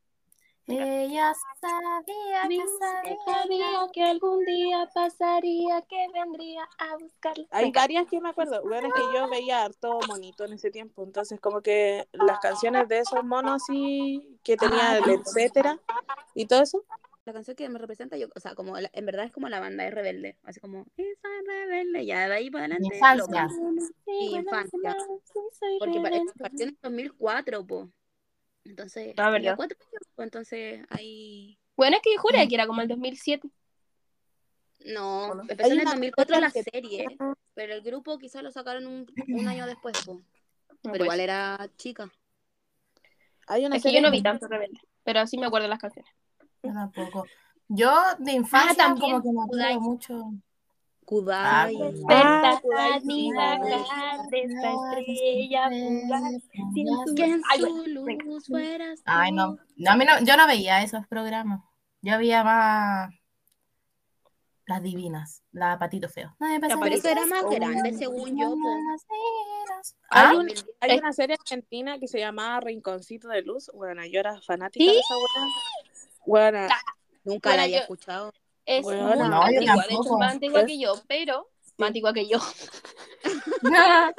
[0.67, 3.17] Ella sabía que sabía.
[3.25, 7.45] Sabía que algún día pasaría, que vendría a buscarla.
[7.51, 8.61] Hay varias que me acuerdo.
[8.63, 11.03] Bueno, es que yo veía harto monito en ese tiempo.
[11.03, 15.79] Entonces, como que las canciones de esos monos así que tenía Ah, el etcétera
[16.35, 16.83] y todo eso.
[17.23, 19.59] La canción que me representa, yo, o sea, como la- en verdad es como la
[19.59, 20.37] banda de Rebelde.
[20.43, 22.95] Así como, esa rebelde, ya de ahí para adelante.
[22.95, 23.47] Infancia.
[24.05, 24.95] Sí, infancia.
[25.79, 25.99] Porque
[26.39, 27.89] partió en el 2004, po.
[28.67, 29.55] Entonces, Ah, tenía verdad.
[29.55, 31.57] cuatro años, po, entonces ahí...
[31.75, 33.49] Bueno, es que yo juré que era como el 2007.
[34.85, 35.41] No, Bueno.
[35.43, 37.07] empezó en el una 2004 la que- serie,
[37.53, 39.95] pero el grupo quizás lo sacaron un, un año después.
[40.07, 40.21] No,
[40.81, 41.01] Pero pues.
[41.01, 42.11] igual era chica.
[43.47, 45.69] Hay una Es que serie yo no vi tanto rebelde, pero sí me acuerdo de
[45.69, 46.11] las canciones.
[46.63, 47.25] Yo tampoco.
[47.69, 50.31] Yo de infancia también, como que me acuerdo mucho.
[51.07, 51.73] Kudai.
[51.77, 53.61] Ah, Ah, Despertad, sí, mi sí, vagar
[54.29, 56.43] de esta estrella fugaz,
[56.73, 58.25] sin su- Que en Ay, su bueno, venga.
[58.25, 59.35] luz fueras Ay, tú.
[59.37, 59.57] no.
[59.77, 60.19] No, a mí no.
[60.25, 61.61] Yo no veía esos programas.
[62.01, 63.13] Yo veía más
[64.65, 66.35] las divinas, la patito feo.
[66.41, 68.69] No me pasa pero eso era más grande, según yo, po.
[70.11, 70.31] ¿Ah?
[70.31, 70.49] Hay, un-
[70.81, 73.71] hay Es- una serie argentina que se llamaba Rinconcito de Luz.
[73.73, 74.91] Bueno, yo era fanática ¿Sí?
[74.91, 75.53] de esa buena.
[76.25, 76.67] Bueno,
[77.23, 78.33] Nunca Bueno, la había yo- escuchado.
[78.67, 81.87] Es Bueno, muy no, yo antigua, de hecho es más antigua que yo, pero más
[81.87, 82.37] antigua que yo.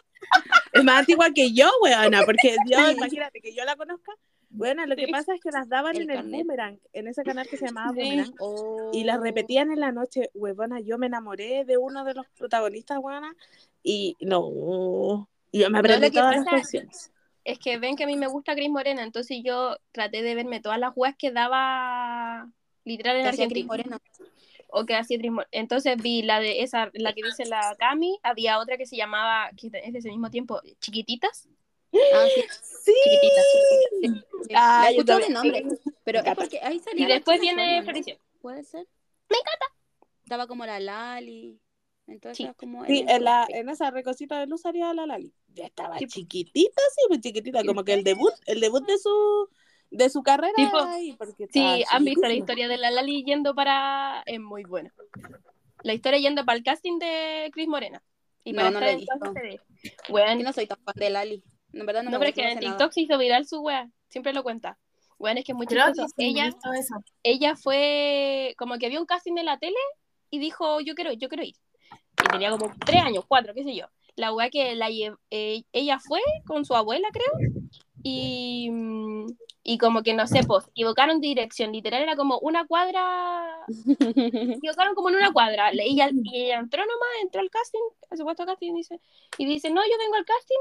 [0.73, 4.13] es más antigua que yo, weona, porque yo, imagínate que yo la conozca.
[4.49, 6.31] Bueno, lo que pasa es que las daban El en el.
[6.31, 7.93] Boomerang, en ese canal que se llamaba.
[7.93, 8.35] Boomerang.
[8.41, 8.91] Oh.
[8.95, 12.99] Y las repetían en la noche, huevona, yo me enamoré de uno de los protagonistas,
[12.99, 13.35] huevona,
[13.83, 17.13] y no, y yo me aprendí todas las canciones.
[17.45, 20.61] Es que ven que a mí me gusta Cris Morena, entonces yo traté de verme
[20.61, 22.49] todas las weas que daba
[22.85, 23.99] literal en hacía Cris Argentina.
[23.99, 24.38] Morena.
[24.69, 25.19] O que hacía.
[25.51, 29.51] Entonces vi la de esa, la que dice la Cami, había otra que se llamaba,
[29.57, 31.49] que es de ese mismo tiempo, Chiquititas.
[31.93, 32.43] Ah, sí.
[32.85, 34.25] Sí, Chiquititas, chiquititas.
[34.47, 34.55] sí.
[34.55, 35.64] Ah, la escuchado de nombre.
[36.05, 37.07] Pero es porque ahí salía.
[37.07, 37.83] Y después viene.
[38.43, 38.87] ¿Puede ser?
[39.31, 39.66] Me encanta.
[40.23, 41.59] Estaba como la Lali.
[42.07, 42.53] Entonces, Sí.
[42.57, 42.85] como.
[42.87, 43.16] Sí, ella.
[43.16, 45.33] en, la, en esa recosita de luz salía la Lali.
[45.49, 46.07] Ya estaba Sí.
[46.07, 49.49] chiquitita, sí, pues chiquitita, como que el debut, el debut de su
[49.91, 50.78] de su carrera Sí, po.
[50.80, 54.22] ahí, porque Sí, estaba han visto la historia de la Lali yendo para.
[54.26, 54.93] Es muy buena.
[55.82, 58.03] La historia yendo para el casting de Cris Morena.
[58.45, 59.32] Y No, para no estar la he visto.
[59.32, 59.61] series.
[59.82, 61.43] Yo Bueno, no soy tan fan de Lali.
[61.72, 62.76] En verdad no, no, me pero es que no en nada.
[62.76, 63.89] TikTok se hizo viral su wea.
[64.09, 64.78] Siempre lo cuenta.
[65.18, 66.07] Bueno, es que es muy chistoso.
[66.09, 66.51] sí, Ella,
[67.22, 69.76] ella fue como que había un casting de la tele
[70.30, 71.57] y dijo, yo quiero, yo quiero ir.
[72.24, 73.86] y tenía como tres años, cuatro, qué sé yo.
[74.14, 77.58] La weá que la eh, ella fue con su abuela, creo,
[78.09, 79.27] y, mm,
[79.65, 83.65] y como que no sé, pues, equivocaron de dirección, literal era como una cuadra,
[84.09, 85.73] equivocaron como en una cuadra.
[85.73, 87.81] Le- Ella, y ella entró nomás, entró al casting,
[88.11, 89.01] al supuesto casting, dice,
[89.37, 90.57] y dice, no, yo vengo al casting,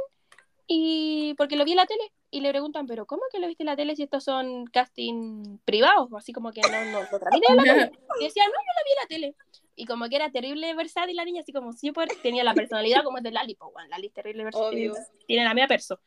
[0.68, 3.64] y porque lo vi en la tele, y le preguntan, pero ¿cómo que lo viste
[3.64, 6.10] en la tele si estos son casting privados?
[6.18, 7.92] Así como que no, no lo en la tele.
[8.20, 9.36] Y decía, no, yo la vi en la tele.
[9.78, 13.20] Y como que era terrible versátil la niña, así como súper, tenía la personalidad como
[13.20, 14.94] es de Lali, pues, Lali es terrible versátil, Obvio.
[15.26, 16.00] tiene la media perso.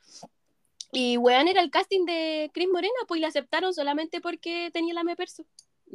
[0.93, 4.95] Y weón era el casting de Chris Morena, pues y la aceptaron solamente porque tenía
[4.95, 5.45] la media perso.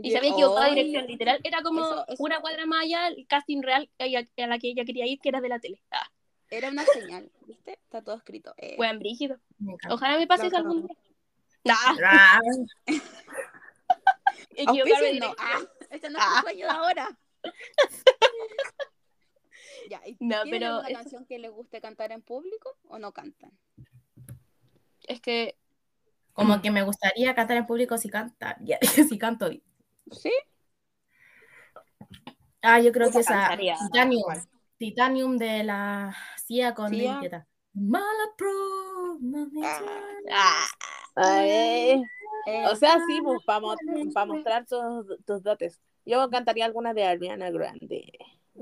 [0.02, 1.40] Y se había equivocado de dirección, literal.
[1.44, 4.86] Era como Eso- eso- una cuadra más allá, el casting real a, la que ella
[4.86, 5.82] quería ir, que era de la tele.
[5.92, 6.10] Ah,
[6.50, 7.74] Era una señal, ¿viste?
[7.74, 8.54] Está todo escrito.
[8.58, 9.40] Eh, weón, brígido.
[9.90, 10.98] Ojalá me pase eso Claro, algún día.
[11.64, 12.40] Nah, Ah,
[14.56, 15.34] equivocarme no.
[15.38, 16.42] Ah, este no es Ah.
[16.42, 17.18] sueño de ahora.
[19.90, 23.00] ya, ¿y No, ¿tienen pero alguna eso- canción que les guste cantar en público o
[23.00, 23.52] no cantan?
[25.08, 25.58] Es que
[26.36, 28.58] como que me gustaría cantar en público si canta,
[29.10, 29.50] si canto.
[30.12, 30.34] ¿Sí?
[32.62, 33.78] Ah, yo creo que esa cantaría.
[33.78, 34.24] Titanium,
[34.78, 36.14] Titanium de la
[36.46, 37.48] CIA con Guetta.
[37.74, 39.18] Malapro,
[39.64, 40.66] ah,
[41.16, 42.04] Ay,
[42.48, 45.82] Eh, o sea, sí, pues, para mostrar tus, tus dotes.
[46.06, 48.12] Yo cantaría alguna de Ariana Grande.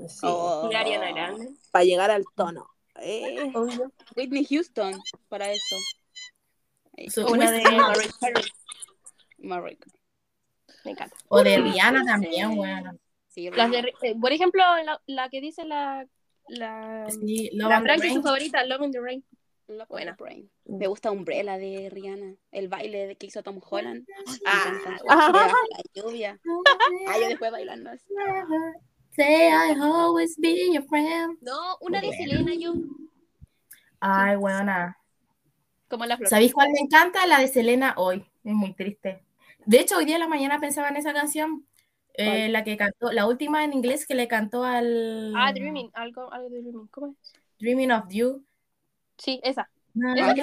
[0.06, 1.50] Sí, oh, mira, Ariana Grande.
[1.72, 2.68] para llegar al tono.
[3.00, 3.52] Eh.
[4.16, 4.94] Whitney Houston,
[5.28, 5.76] para eso.
[7.08, 8.44] Su- Una de Mariah Carey.
[9.38, 9.78] Mariah.
[10.84, 11.16] Me encanta.
[11.28, 12.92] O de Rihanna también, bueno.
[13.28, 16.06] Sí, Las de, eh, por ejemplo, la, la que dice la.
[16.46, 18.22] La, Sí, Love la on the Fran, que es su Rain.
[18.22, 19.24] favorita, Love in the Rain.
[19.66, 20.14] Love buena.
[20.14, 20.50] the Brain.
[20.66, 22.34] Me gusta Umbrella de Rihanna.
[22.52, 24.06] El baile de que hizo Tom Holland.
[24.46, 24.78] Ah.
[25.08, 25.52] Ah.
[25.70, 26.38] La lluvia.
[27.08, 28.04] Ah, yo después bailando así.
[29.16, 31.38] Say I always be your friend.
[31.40, 32.22] No, una de Bueno.
[32.22, 32.74] Selena, yo.
[34.00, 34.98] Ay, buena.
[35.98, 36.28] Como.
[36.28, 37.26] ¿Sabéis cuál me encanta?
[37.26, 38.24] La de Selena hoy.
[38.44, 39.22] Es muy triste.
[39.66, 41.66] De hecho, hoy día en la mañana pensaba en esa canción.
[42.16, 46.32] eh, la que cantó, la última en inglés que le cantó al Ah, Dreaming, algo,
[46.32, 46.86] algo de Dreaming.
[46.88, 47.32] ¿Cómo es?
[47.58, 48.44] Dreaming of You.
[49.18, 49.68] Sí, esa.
[49.94, 50.34] Na, Ah,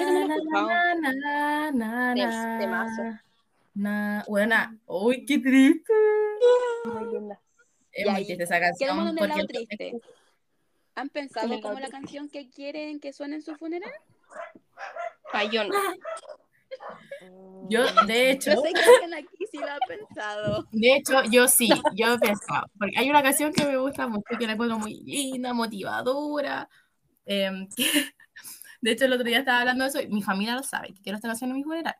[2.14, 2.14] na,
[3.74, 4.24] na.
[4.26, 4.76] Buena.
[4.86, 5.92] Uy, qué triste.
[6.84, 7.40] Muy linda.
[7.92, 9.14] Es muy triste esa canción.
[9.16, 10.00] Porque triste.
[10.94, 13.92] ¿Han pensado como la canción que quieren que suene en su funeral?
[15.32, 15.50] Ay,
[17.68, 20.66] yo de hecho, Yo sé que alguien aquí sí lo ha pensado.
[20.72, 24.24] de hecho, yo sí, yo he pensado, porque hay una canción que me gusta mucho,
[24.38, 26.68] que la encuentro muy linda, motivadora.
[27.24, 28.12] em, que-
[28.80, 31.00] de hecho, el otro día estaba hablando de eso, y mi familia lo sabe, que
[31.02, 31.94] quiero esta canción en mi funeral,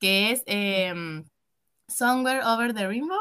[0.00, 1.24] que es em,
[1.86, 3.20] Somewhere Over the Rainbow.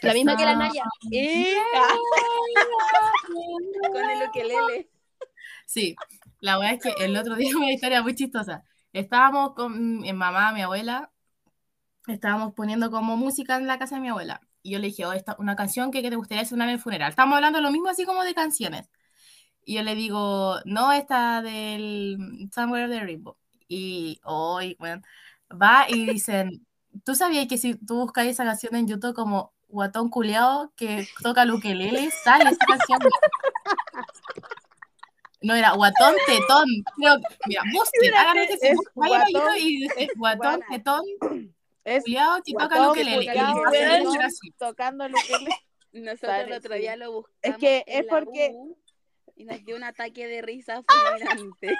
[0.00, 0.84] La misma que la Naya.
[1.10, 1.56] Eh,
[3.92, 4.88] con el ukelele.
[5.66, 5.96] Sí,
[6.42, 8.64] la verdad es que el otro día una historia muy chistosa.
[8.92, 11.10] Estábamos con mi mamá, mi abuela,
[12.06, 14.40] estábamos poniendo como música en la casa de mi abuela.
[14.62, 16.80] Y yo le dije, oh, esta, una canción que, que te gustaría sonar en el
[16.80, 17.10] funeral.
[17.10, 18.90] Estamos hablando de lo mismo así como de canciones.
[19.64, 22.18] Y yo le digo, no, esta del
[22.54, 23.36] Somewhere the Rainbow.
[23.68, 25.02] Y hoy, bueno,
[25.50, 26.66] va y dicen,
[27.04, 31.42] ¿tú sabías que si tú buscas esa canción en YouTube como Guatón Culeado que toca
[31.44, 32.98] el ukelele, sale esa canción?
[35.42, 36.66] No, era guatón tetón.
[36.96, 37.16] Creo,
[37.46, 38.14] mira, busquen,
[38.62, 41.02] es Vayan a guatón- YouTube y dicen guatón tetón
[41.84, 42.68] Es culiado que toca
[43.90, 44.04] weón.
[44.04, 44.50] decir así.
[44.56, 45.50] tocando el ukelele.
[45.92, 46.80] Nosotros Sale, el otro sí.
[46.80, 47.38] día lo buscamos.
[47.42, 48.78] Es que es porque- U
[49.34, 51.76] Y nos dio un ataque de risa fulminante.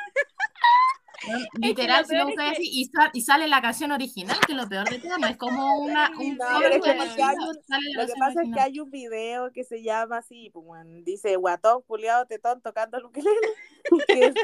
[1.54, 4.68] Literal, si lo que- así y, sa- y sale la canción original, que es lo
[4.68, 7.22] peor de todo, no es como una, un No, cover pero que es que le-
[7.22, 10.18] hay un- sale la Lo que pasa es que hay un video que se llama
[10.18, 13.36] así, pues, bueno, dice guatón, culiado, tetón, tocando el ukelele.
[14.08, 14.34] que es-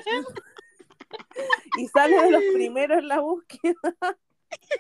[1.79, 3.75] y sale de los primeros en la búsqueda.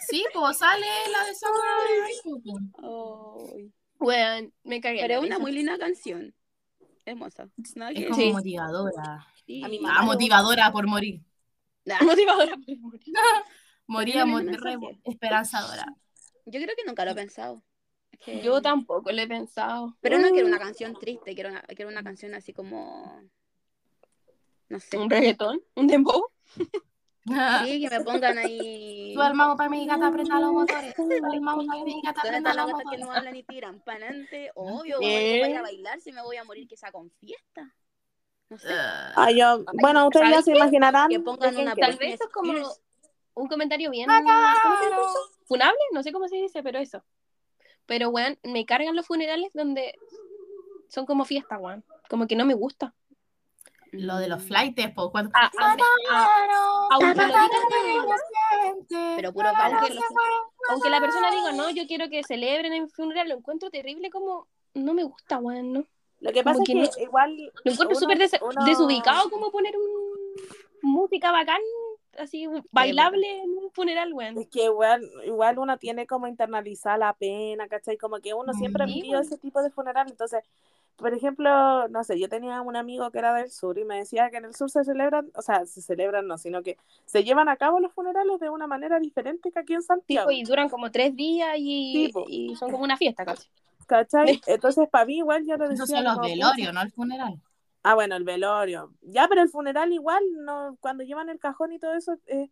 [0.08, 3.72] Sí, pues sale la de the Rainbow, Ay.
[4.00, 5.00] Weón, me cagué.
[5.00, 6.34] Pero es una muy linda canción.
[7.04, 7.48] Hermosa.
[7.56, 9.26] Es que como motivadora.
[9.46, 9.62] Sí.
[9.64, 11.22] A mi Ah, mamá motivadora por morir.
[11.88, 12.56] Nah, Motivadora.
[13.86, 15.86] Moría re- esperanzadora.
[16.44, 17.62] Yo creo que nunca lo he pensado.
[18.12, 19.96] Es que- Yo tampoco lo he pensado.
[20.00, 23.22] Pero no quiero una canción triste, quiero una, quiero una canción así como.
[24.68, 24.98] No sé.
[24.98, 25.60] ¿Un reggaetón?
[25.74, 26.28] ¿Un dembow?
[27.64, 29.12] Sí, que me pongan ahí.
[29.14, 30.94] Tú armado para mi gata, prenda los motores.
[30.94, 33.18] Tú armado para mi gata, ¿Dónde prenda están las los gatas que no motores.
[33.18, 33.80] hablan y tiran?
[33.80, 34.96] Para adelante, obvio.
[35.00, 37.74] Voy a ir a bailar si me voy a morir, quizá con fiesta.
[38.50, 38.68] No sé.
[38.70, 41.10] Ah, yo, bueno, ustedes ya ¿Sabes se imaginarán.
[41.10, 41.74] Que pongan una.
[41.74, 42.52] Tal vez eso es como
[43.34, 44.08] un comentario bien.
[44.08, 45.30] ¿Cómo se dice eso?
[45.46, 45.78] ¿Funable?
[45.92, 47.02] No sé cómo se dice, pero eso.
[47.86, 49.94] Pero, weón, me cargan los funerales donde
[50.88, 51.84] son como fiestas, weón.
[52.08, 52.94] Como que no me gusta.
[53.92, 55.30] Lo de los flights, pues cuando...
[55.34, 55.76] Ah, ah,
[56.10, 57.48] ah, aunque lo digan,
[59.16, 59.94] Pero puro aunque, baile.
[59.94, 63.70] lo- aunque la persona diga, no, yo quiero que celebren en mi funeral, lo encuentro
[63.70, 65.86] terrible como, no me gusta, weón, ¿no?
[66.20, 67.36] Lo que pasa que es que igual.
[67.64, 71.60] Lo encuentro súper des- uno- desubicado como poner un música bacán,
[72.18, 74.38] así bailable en un funeral, weón.
[74.38, 77.96] Es que igual, igual uno tiene como internalizar la pena, ¿cachai?
[77.96, 80.08] Como que uno siempre ha Sí, vivido ese tipo de funeral.
[80.08, 80.42] Entonces,
[80.96, 84.30] por ejemplo, no sé, yo tenía un amigo que era del sur y me decía
[84.30, 87.48] que en el sur se celebran, o sea, se celebran no, sino que se llevan
[87.48, 90.28] a cabo los funerales de una manera diferente que aquí en Santiago.
[90.30, 93.48] Tipo, y duran como tres días y, y son como una fiesta casi.
[93.88, 94.40] ¿Cachai?
[94.46, 97.40] Entonces, para mí igual yo lo Esos decía son los velorios, no el funeral.
[97.82, 98.92] Ah, bueno, el velorio.
[99.00, 102.50] Ya, pero el funeral igual, no, cuando llevan el cajón y todo eso, eh,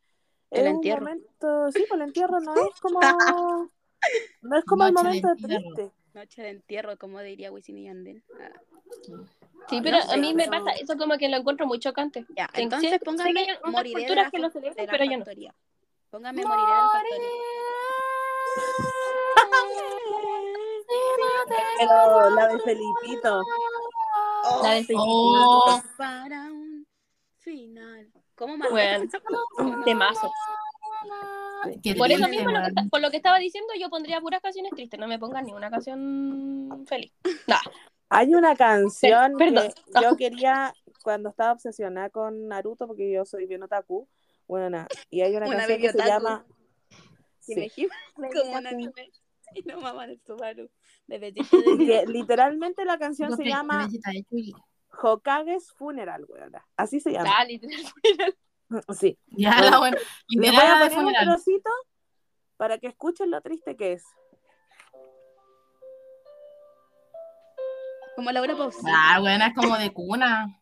[0.51, 1.03] El es entierro.
[1.03, 3.01] un momento, sí, pues el entierro no es como,
[4.43, 5.75] no es como el Noche de momento entierro.
[5.75, 5.93] triste.
[6.15, 8.23] Noche de entierro, como diría Wisin y Yandel.
[8.41, 8.51] Ah,
[9.69, 11.79] Sí, Ay, pero no a mí me pero- pasa eso como que lo encuentro muy
[11.81, 12.25] chocante.
[12.37, 15.05] Ya, Sí, entonces que póngame otras moriré de la, que lo celebran, de la pero
[15.05, 15.25] yo no.
[16.09, 17.19] Póngame moriré de la factoría.
[21.49, 23.43] Pero la de Felipito.
[24.63, 26.87] La de Oh, Para un
[27.39, 28.11] final.
[28.35, 28.71] ¿Cómo más?
[28.71, 29.05] Bueno,
[29.85, 30.33] temazo.
[31.83, 34.73] qué Por eso mismo, lo que por lo que estaba diciendo, yo pondría puras canciones
[34.73, 37.13] tristes, no me pongan ni una canción feliz.
[37.47, 37.61] Nah.
[38.09, 39.73] Hay una canción Per- perdón.
[39.73, 40.73] que yo quería
[41.03, 44.09] cuando estaba obsesionada con Naruto, porque yo soy bien otaku,
[44.47, 46.45] bueno, y hay una, Una canción que se llama...
[47.41, 47.55] Sí.
[47.55, 49.11] me gime como un anime.
[49.55, 50.69] Y no maman el Subaru.
[51.07, 53.89] De Vegeta de que literalmente la canción se llama.
[55.03, 56.67] Hokage's Funeral, weona.
[56.77, 57.31] Así se llama.
[57.37, 57.83] Ah, literal.
[58.99, 59.17] Sí.
[59.29, 59.97] Ya, Bueno.
[60.29, 61.71] Les voy a poner un trocito
[62.57, 64.05] para que escuchen lo triste que es.
[68.17, 68.91] Como Laura Pausini.
[68.93, 70.61] Ah, buena, es como de cuna.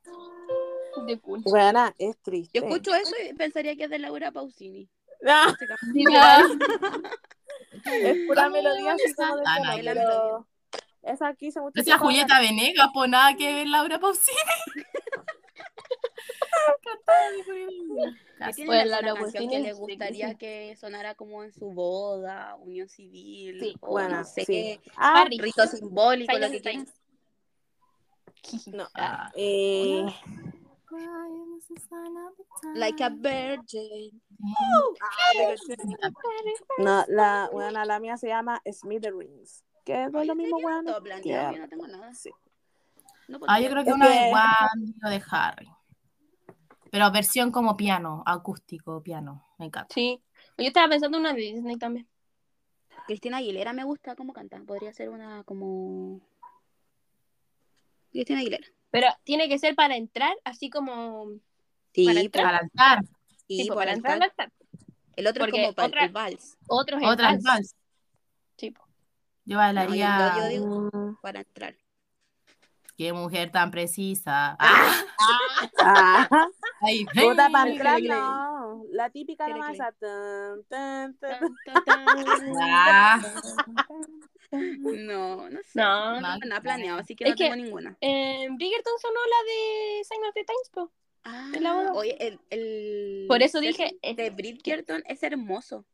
[1.07, 1.41] De cool.
[1.45, 2.59] Buena, es triste.
[2.59, 4.89] Yo escucho eso y pensaría que es de Laura Pausini.
[5.27, 5.55] Ah,
[5.93, 6.59] Literal.
[7.85, 9.45] es pura melodía así como de
[9.85, 10.47] pero
[11.03, 14.37] esa aquí hice mucho Decía Julieta Venegas, pues nada que ver Laura Pausini.
[16.83, 20.37] ¿Qué tiene Pues, Laura Pausini, que le sí, gustaría sí.
[20.37, 24.81] que sonara como en su boda, unión civil, Sí, o Bueno, no sé, sí.
[24.97, 25.39] Ah, Harry.
[25.39, 26.85] rito simbólico, lo que
[28.73, 28.89] no.
[28.95, 29.31] Ah.
[29.35, 30.05] Eh,
[32.75, 34.23] Like a virgin.
[36.79, 39.65] no, la, bueno, la mía se llama Smithereens.
[39.85, 41.03] Que es lo mismo, no
[41.69, 42.15] tengo nada.
[42.15, 42.31] Sí.
[43.29, 45.69] No Ah, yo creo que una de Juan de Harry.
[46.91, 49.45] Pero versión como piano, acústico, piano.
[49.59, 49.93] Me encanta.
[49.95, 50.23] Sí.
[50.57, 52.09] Yo estaba pensando en una de Disney también.
[53.07, 54.61] Cristina Aguilera me gusta cómo canta.
[54.65, 56.21] Podría ser una como.
[58.13, 58.67] Cristina Aguilera.
[58.95, 61.27] Pero tiene que ser para entrar, así como.
[61.93, 62.45] Sí, Para entrar.
[62.45, 62.99] Para altar.
[63.49, 64.47] sí, para entrar al altar.
[64.47, 64.69] altar.
[65.17, 66.57] El otro Porque es como para otra- el vals.
[66.69, 67.43] Otros es Otra vals.
[67.43, 67.75] vals.
[68.57, 68.87] Sí, po.
[69.47, 70.17] Yo bailaría.
[70.17, 71.75] No, yo- yo digo- Para entrar.
[72.97, 74.57] Qué mujer tan precisa.
[74.61, 75.03] ¡Ah!
[75.79, 76.29] Ah,
[76.83, 78.85] Ay, puta que- no.
[78.93, 79.77] La típica nomás
[84.59, 85.71] No, no sé.
[85.75, 86.21] No.
[86.21, 87.97] No planeado, así que Es no que- tengo ninguna.
[88.01, 90.93] En Bridgerton sonó la de Sign of the Times, po.
[91.25, 95.85] Ah, la oye, el, el Por eso dije, de Bridgerton es hermoso.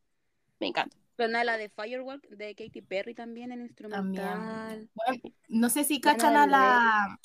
[0.59, 0.95] Me encanta.
[1.15, 4.89] Suena la de Firework de Katy Perry también en instrumental.
[4.93, 7.19] Bueno, no sé si cachan a la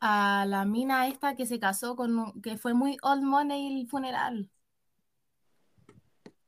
[0.00, 3.88] a la mina esta que se casó con un- que fue muy old money el
[3.88, 4.50] funeral.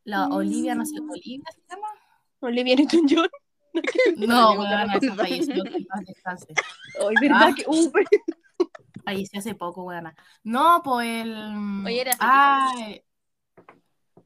[0.05, 0.33] La Mm.
[0.33, 1.89] Olivia, no sé, Olivia se llama.
[2.41, 3.29] Olivia Newton-John.
[4.17, 5.17] No, bueno, esa Newton-John.
[5.17, 6.55] falleció, que descanse.
[7.01, 7.55] Ay, ¿verdad Ah.
[7.55, 7.93] que uh,
[9.05, 10.15] Falleció hace poco, buena.
[10.43, 11.35] No, pues el.
[11.87, 13.03] Oye, era Ay,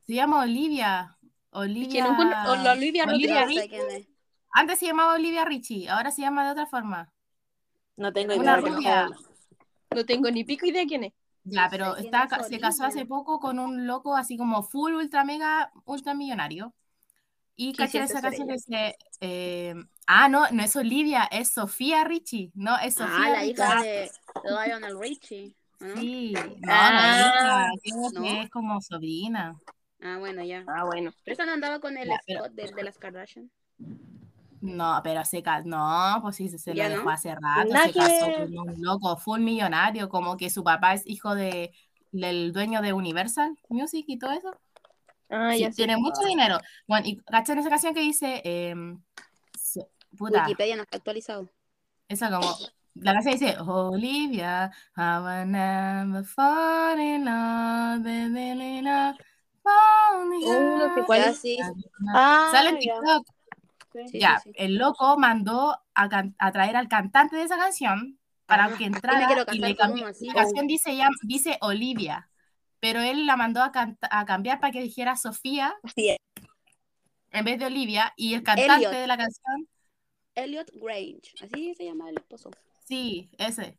[0.07, 1.17] se llama Olivia.
[1.51, 1.89] Olivia.
[1.91, 3.13] que no encuentro- o la Olivia No.
[4.55, 7.11] Antes se llamaba Olivia Richie, ahora se llama de otra forma.
[7.97, 8.75] No tengo Una idea.
[8.75, 9.11] rubia.
[9.95, 11.13] No tengo ni pico idea quién es.
[11.45, 14.63] Ya, No pero sé está, es se casó hace poco con un loco así como
[14.63, 16.73] full ultra mega ultra millonario.
[17.57, 19.75] Y cachar esa canción que dice eh,
[20.07, 23.53] ah no, no es Olivia, es Sofía Richie, no, es Ah, Sofía la Richie.
[23.53, 24.11] hija de
[24.67, 25.55] Lionel Richie.
[25.81, 25.97] ¿o ¿no?
[25.97, 28.23] Sí, no, Ah, no, es hija, ¿no?
[28.23, 29.57] que es como sobrina.
[30.01, 30.65] Ah, bueno, ya.
[30.67, 31.13] Ah, bueno.
[31.25, 33.51] Pero esa no andaba con el Ya, pero- spot de, de las Kardashian.
[34.61, 37.11] No, pero se casó, no, pues sí, se, se lo ¿Ya dejó no?
[37.11, 41.35] hace rato, se casó con un loco full millonario, como que su papá es hijo
[41.35, 41.73] de
[42.13, 44.55] del dueño de Universal Music y todo eso.
[45.33, 46.59] Ah, Sí, tiene mucho dinero.
[46.87, 48.43] Bueno, y ¿cachan esa canción que dice,
[49.59, 51.49] so- puta, Wikipedia no está actualizado.
[52.09, 52.55] Esa como,
[52.95, 59.17] la canción dice, Olivia, I will never fall in love, baby, love,
[60.35, 61.07] in Uh, no sé love".
[61.07, 61.43] cuál es.
[62.15, 62.79] Ah, Sale en.
[62.79, 63.27] TikTok.
[63.93, 64.09] Sí.
[64.09, 64.55] Sí, ya, sí, sí.
[64.57, 68.85] el loco mandó a, can- a traer al cantante de esa canción para Ah, que
[68.87, 70.07] entrara quiero y le cambió.
[70.07, 72.29] La canción dice, ya, dice Olivia,
[72.83, 73.71] pero él la mandó a,
[74.27, 76.17] cambiar para que dijera Sofía Sí.
[77.31, 78.93] en vez de Olivia y el cantante Elliot.
[78.93, 79.69] de la canción,
[80.35, 82.51] Elliot Grange, así se llama el esposo.
[82.85, 83.79] sí, ese.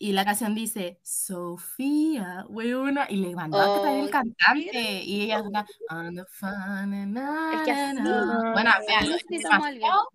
[0.00, 5.02] Y la canción dice, Sofía, weona, y le mandó a traer el cantante.
[5.02, 10.08] Y ella una, "On the fun and Es que así, Bueno, veanlo, es demasiado,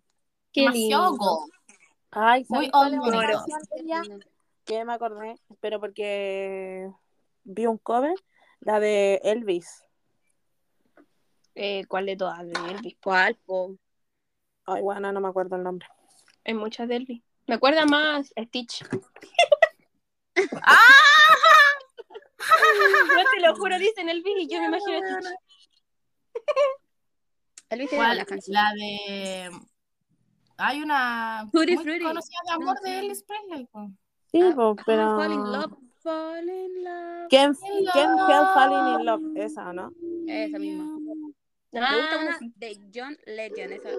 [0.54, 1.18] Qué demasiado lindo.
[1.26, 1.46] go.
[2.12, 3.08] Ay, Muy ¿sabes cuál es old
[3.84, 4.20] una?
[4.64, 6.90] Que me acordé, pero porque
[7.44, 8.14] vi un cover,
[8.62, 9.84] la de Elvis.
[11.56, 12.96] Eh, ¿Cuál de todas de Elvis?
[13.02, 13.78] ¿Cuál, po?
[14.66, 15.88] Ay, bueno, no me acuerdo el nombre.
[16.46, 17.22] Hay muchas de Elvis.
[17.48, 18.84] Me acuerda más Stitch.
[20.64, 20.78] ¡Ah!
[23.16, 25.36] No te lo juro, dicen Elvis y yo me imagino a Stitch.
[27.70, 28.26] Elvis tiene ¿Cuál?
[28.48, 29.50] La de.
[30.58, 32.04] Hay una Tutti muy Frutti.
[32.04, 33.00] conocida de amor No de.
[33.00, 33.70] Elvis Presley.
[34.32, 35.18] Sí, Ah, ah, pero...
[35.18, 37.28] Fall in Love, Fall in Love.
[37.30, 38.54] Can't, In Help.
[38.54, 39.92] Falling in Love, esa, ¿no?
[40.28, 40.98] Esa misma.
[41.72, 43.90] Me Ah, gusta una de John Legend, esa.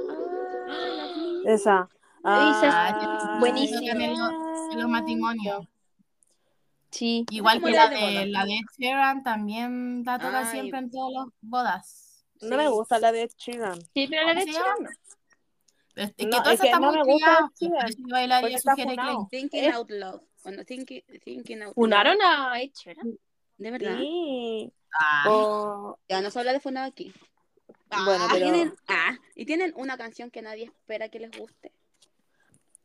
[0.69, 1.53] Ah, me.
[1.53, 1.89] Esa.
[2.21, 4.05] Esa es Ay, buenísima.
[4.05, 5.67] En los- en los matrimonios.
[6.91, 7.27] Sí.
[7.31, 11.27] Igual que la de la de Ed Sheeran también la toca siempre en todas las
[11.41, 12.25] bodas.
[12.41, 12.71] No me Sí.
[12.71, 13.81] gusta la de Ed Sheeran.
[13.95, 14.77] Sí, pero la de ¿Cómo se Sheeran
[16.07, 16.13] no.
[16.17, 19.29] Es, que No, todo es que no muy me gusta Ed Sheeran, porque está funado.
[19.31, 20.21] Thinking Out Loud.
[20.43, 22.27] Cuando thinking, thinking Out ¿Funaron Loud.
[22.53, 23.19] a Ed Sheeran?
[23.59, 23.99] ¿De verdad?
[23.99, 24.73] Sí.
[24.99, 27.13] Ah, O- Ya no se habla de funado aquí.
[28.05, 28.45] Bueno, Y pero...
[28.53, 31.73] tienen, ah, y tienen una canción que nadie espera que les guste.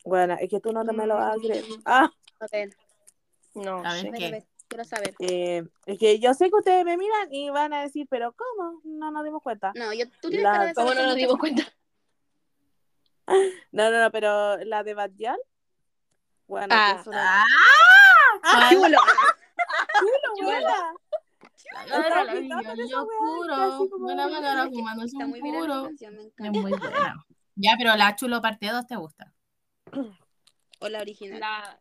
[0.06, 1.66] Bueno, es que tú no te me lo vas a creer.
[1.86, 2.10] Ah,
[2.40, 2.76] A ver,
[3.56, 4.12] No A ver, sé.
[4.18, 4.46] ¿Qué?
[4.68, 5.16] quiero saber.
[5.20, 8.80] eh, es que yo sé que ustedes me miran y van a decir, pero ¿cómo?
[8.84, 9.72] No nos dimos cuenta.
[9.76, 11.64] No, yo, tú tienes La- de ¿Cómo no nos dimos cuenta?
[13.72, 15.40] No, no, no, pero la de Badial.
[16.48, 16.94] Bueno, Ah.
[16.96, 17.42] que es una...
[17.42, 17.46] ah,
[18.44, 18.70] Ah, ¿cuál?
[18.76, 18.98] chulo.
[20.44, 20.94] buena.
[21.72, 22.42] La Estaba gana la esa
[22.88, 23.06] yo
[24.30, 25.90] bacana Es que fumándose Está un puro.
[25.90, 27.26] Es muy buena.
[27.56, 29.34] Ya, pero la chulo parte 2 te gusta.
[30.80, 31.40] O la original.
[31.40, 31.80] La,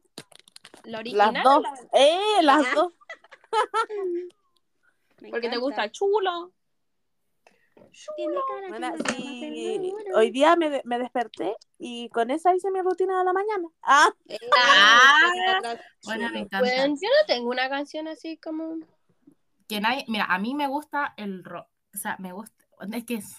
[0.84, 1.32] la original.
[1.32, 1.62] Las dos.
[1.62, 2.42] la- ¡Eh!
[2.42, 2.74] Las Ajá.
[2.74, 2.92] dos.
[5.30, 6.53] Porque te gusta chulo.
[8.68, 10.18] Bueno, sí, ternura.
[10.18, 13.68] hoy día me, me desperté y con esa hice mi rutina de la mañana.
[13.82, 16.59] Ah, Eh, Ah, Bueno, me encanta.
[16.61, 18.78] Bueno, yo no tengo una canción así como.
[19.68, 23.14] que nadie, mira, a mí me gusta el rock, o sea, me gusta, es que,
[23.16, 23.36] es-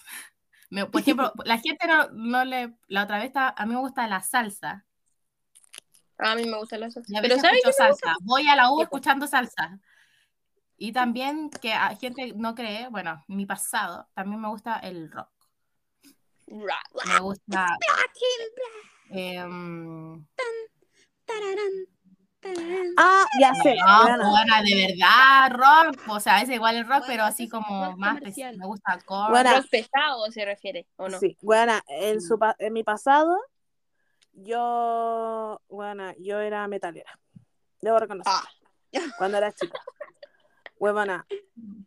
[0.70, 3.80] me- por ejemplo, la gente no, no le, la otra vez estaba- a mí me
[3.80, 4.84] gusta la salsa,
[6.18, 7.12] A mí me gusta la salsa.
[7.22, 9.78] Pero ¿sabes escucho qué me salsa, voy a la U escuchando salsa,
[10.82, 15.28] y también que a gente no cree, bueno, mi pasado, también me gusta el rock,
[16.46, 17.66] me gusta,
[19.10, 20.26] em,
[22.96, 23.76] ah ya sé.
[23.76, 27.94] no, Bueno, de verdad, rock, o sea, es igual el rock, Bueno, pero así como
[27.98, 28.56] más, comercial.
[28.56, 31.18] me gusta Korn, Bueno, Rock pesado se refiere, ¿o no?
[31.20, 33.36] Sí, bueno, en, su, pa- en mi pasado,
[34.32, 37.18] yo, bueno, yo era metalera.
[37.82, 38.32] Debo reconocer.
[38.34, 38.48] Ah.
[39.18, 39.78] Cuando era chica.
[40.80, 41.26] Huevona,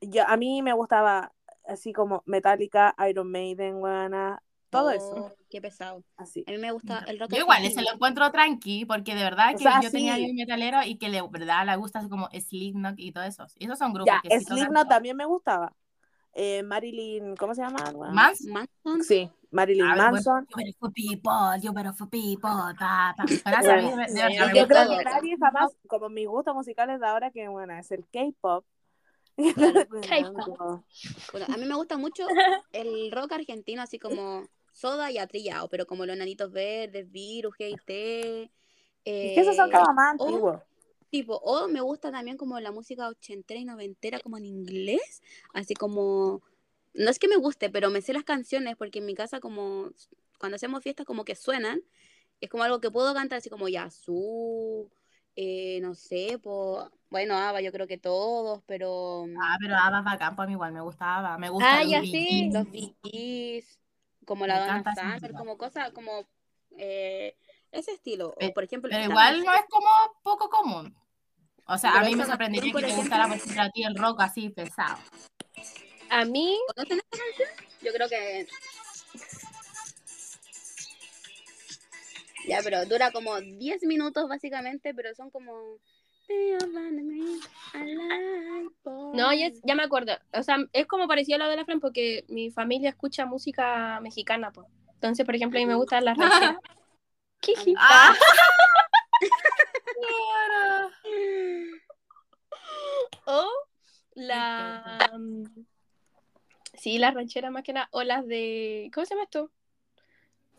[0.01, 1.33] yo, a mí me gustaba
[1.67, 5.35] así como Metallica, Iron Maiden, huevona, todo Oh, eso.
[5.49, 6.03] Qué pesado.
[6.17, 6.43] Así.
[6.47, 7.31] A mí me gusta el rock.
[7.31, 7.83] Yo igual, argentino.
[7.89, 10.29] lo encuentro tranqui, porque de verdad O que sea, yo tenía sí.
[10.29, 13.45] un metalero y que de verdad le gusta así como Slipknot y todo eso.
[13.59, 14.87] Y esos son grupos Ya, que sí Slipknot todo.
[14.89, 15.73] también me gustaba.
[16.35, 17.91] Eh, Marilyn, ¿cómo se llama?
[18.11, 18.67] Manson.
[19.03, 20.47] Sí, Marilyn Manson.
[20.49, 24.19] you better for people, you better for people, a mí, Bueno, de sí,
[24.55, 28.03] yo creo que nadie jamás, como mis gustos musicales de ahora, que bueno, es el
[28.11, 28.65] K-pop.
[30.07, 30.83] K-pop.
[31.31, 32.27] Bueno, a mí me gusta mucho
[32.71, 38.51] el rock argentino, así como Soda y Atrillado, pero como los Nanitos Verdes, Virus, GT.
[39.05, 40.61] Es que esos son eh, como más antiguos.
[41.09, 45.21] Tipo, o me gusta también como la música ochentera y noventera, como en inglés,
[45.53, 46.41] así como,
[46.95, 49.91] no es que me guste, pero me sé las canciones porque en mi casa como,
[50.39, 51.83] cuando hacemos fiestas como que suenan,
[52.41, 54.89] es como algo que puedo cantar así como Yazoo,
[55.35, 60.05] eh, no sé, po, bueno, Ava, yo creo que todos, pero Ah, pero Ava es
[60.05, 61.37] bacán, pues a mí igual me gustaba.
[61.37, 62.49] Me gusta Ah, los ya sí.
[62.51, 62.67] Los
[63.03, 63.79] Gees,
[64.25, 66.25] como la Me Donna Summer, como cosas, como
[66.77, 67.35] eh,
[67.71, 69.87] ese estilo, o por ejemplo, Pero igual no es como
[70.23, 70.95] poco común.
[71.65, 73.83] O sea, a Pero mí me sorprendería que te ejemplo- gustara, por ejemplo, a ti
[73.83, 74.97] el rock así pesado.
[76.09, 77.49] A mí, ¿Conocen esta canción?
[77.81, 78.47] Yo creo que
[82.47, 85.77] Ya, pero dura como 10 minutos básicamente, pero son como...
[89.13, 90.13] No, ya, ya me acuerdo.
[90.33, 93.99] O sea, es como parecido a lo de la Fran porque mi familia escucha música
[94.01, 94.67] mexicana, pues.
[94.93, 96.57] Entonces, por ejemplo, a mí me gustan las rancheras.
[97.41, 97.75] Jiji.
[97.77, 98.13] Ah.
[103.25, 103.47] O
[104.15, 105.11] la...
[105.17, 105.43] mm,
[106.77, 107.87] Sí, las rancheras más que nada.
[107.91, 108.91] O las de...
[108.93, 109.51] ¿Cómo se llama esto?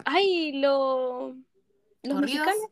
[0.05, 1.35] Ay, lo...
[2.05, 2.47] Los ¿Corridos?
[2.47, 2.71] mexicanos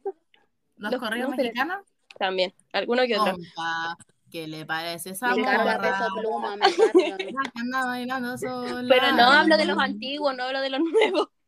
[0.76, 1.86] Los Los- no, pero- mexicanos.
[2.18, 2.54] también.
[2.72, 3.32] Alguno que otro.
[3.32, 3.96] Compa,
[4.30, 5.42] ¿qué le parece esa Me
[5.78, 6.66] peso pluma, me
[7.18, 8.88] que sola.
[8.88, 11.28] Pero no hablo de los antiguos, no hablo de los nuevos.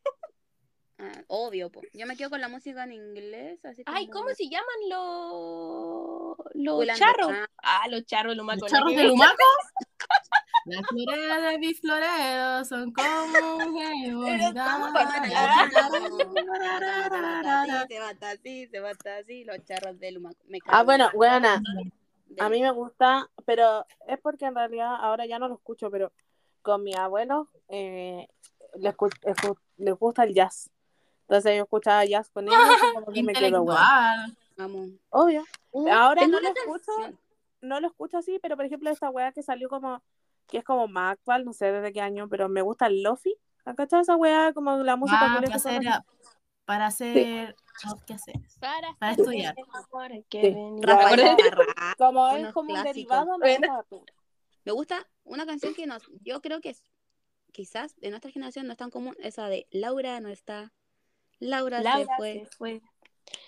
[0.96, 1.82] Ah, obvio, po.
[1.92, 3.98] Yo me quedo con la música en inglés, así como...
[3.98, 7.32] Ay, ¿cómo se llaman los los charros?
[7.62, 9.34] Ah, los charros, lo más ¿Los charros de Lumaco?
[10.66, 13.06] Las de mis floreros son como
[13.66, 13.74] un
[17.88, 20.30] Se mata así, se mata así, los charros de Luma.
[20.46, 21.62] Me Ah, bueno, buena.
[22.40, 26.12] A mí me gusta, pero es porque en realidad ahora ya no lo escucho, pero
[26.62, 28.26] con mi abuelo eh,
[28.76, 30.70] les, escu- escu- les gusta el jazz.
[31.28, 32.58] Entonces yo escuchaba jazz con ellos
[32.90, 33.80] y como que me quedo bueno.
[33.80, 34.36] Intelectual.
[34.56, 34.88] Vamos.
[35.10, 35.44] Obvio.
[35.72, 36.92] Uh, Ahora no lo escucho,
[37.60, 40.02] no lo escucho así, pero por ejemplo esta weá que salió como,
[40.46, 43.34] que es como más actual, no sé desde qué año, pero me gusta el lofi.
[43.64, 46.02] ¿Has cachado esa weá como la música Ah, culia ¿qué que son hacer?
[46.64, 47.56] Para hacer...
[48.60, 49.54] Para, Para estudiar.
[50.28, 50.54] Que Sí.
[51.98, 53.84] Como es como un derivado, me gusta.
[54.64, 56.82] Me gusta una canción que nos, yo creo que es,
[57.52, 60.72] quizás de nuestra generación no es tan común, esa de Laura no está,
[61.38, 62.82] Laura, Laura se fue, se fue.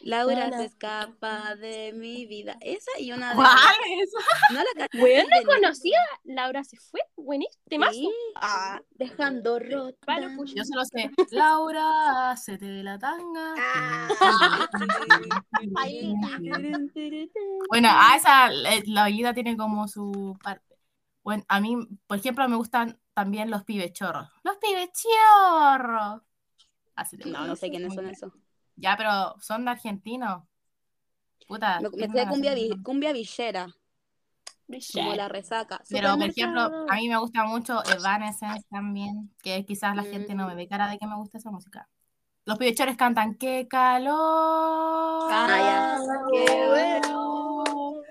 [0.01, 2.57] Laura No, se escapa de mi vida.
[2.61, 3.35] Esa y una de...
[3.37, 3.57] ¿Cuál
[4.01, 4.11] es?
[4.53, 5.99] No la de- no conocía.
[6.25, 7.01] Laura se fue.
[7.17, 7.87] Buenísimo.
[7.93, 8.11] Sí.
[8.37, 10.21] Ah, dejando rota.
[10.55, 13.55] Yo solo sé, Laura, se te ve la tanga.
[13.59, 14.69] Ah.
[17.69, 20.77] Bueno, a esa eh, la vida tiene como su parte.
[21.23, 24.29] Bueno, a mí, por ejemplo, me gustan también los pibes chorros.
[24.45, 26.23] Los pibes chorros.
[26.95, 28.33] Así No, no sé quiénes son esos.
[28.77, 30.43] Ya, pero son de argentinos.
[31.49, 31.81] Puta.
[31.81, 33.69] Me, me sé cumbia, vi- cumbia villera,
[34.93, 35.81] como la resaca.
[35.89, 40.47] Pero, por ejemplo, a mí me gusta mucho Evanescence también, que quizás la gente no
[40.47, 40.57] me Mm.
[40.57, 41.89] ve cara de que me gusta esa música.
[42.45, 45.29] Los pibechores cantan ¡Qué calor!
[45.33, 45.99] Ah, ya.
[46.33, 48.03] Qué bueno.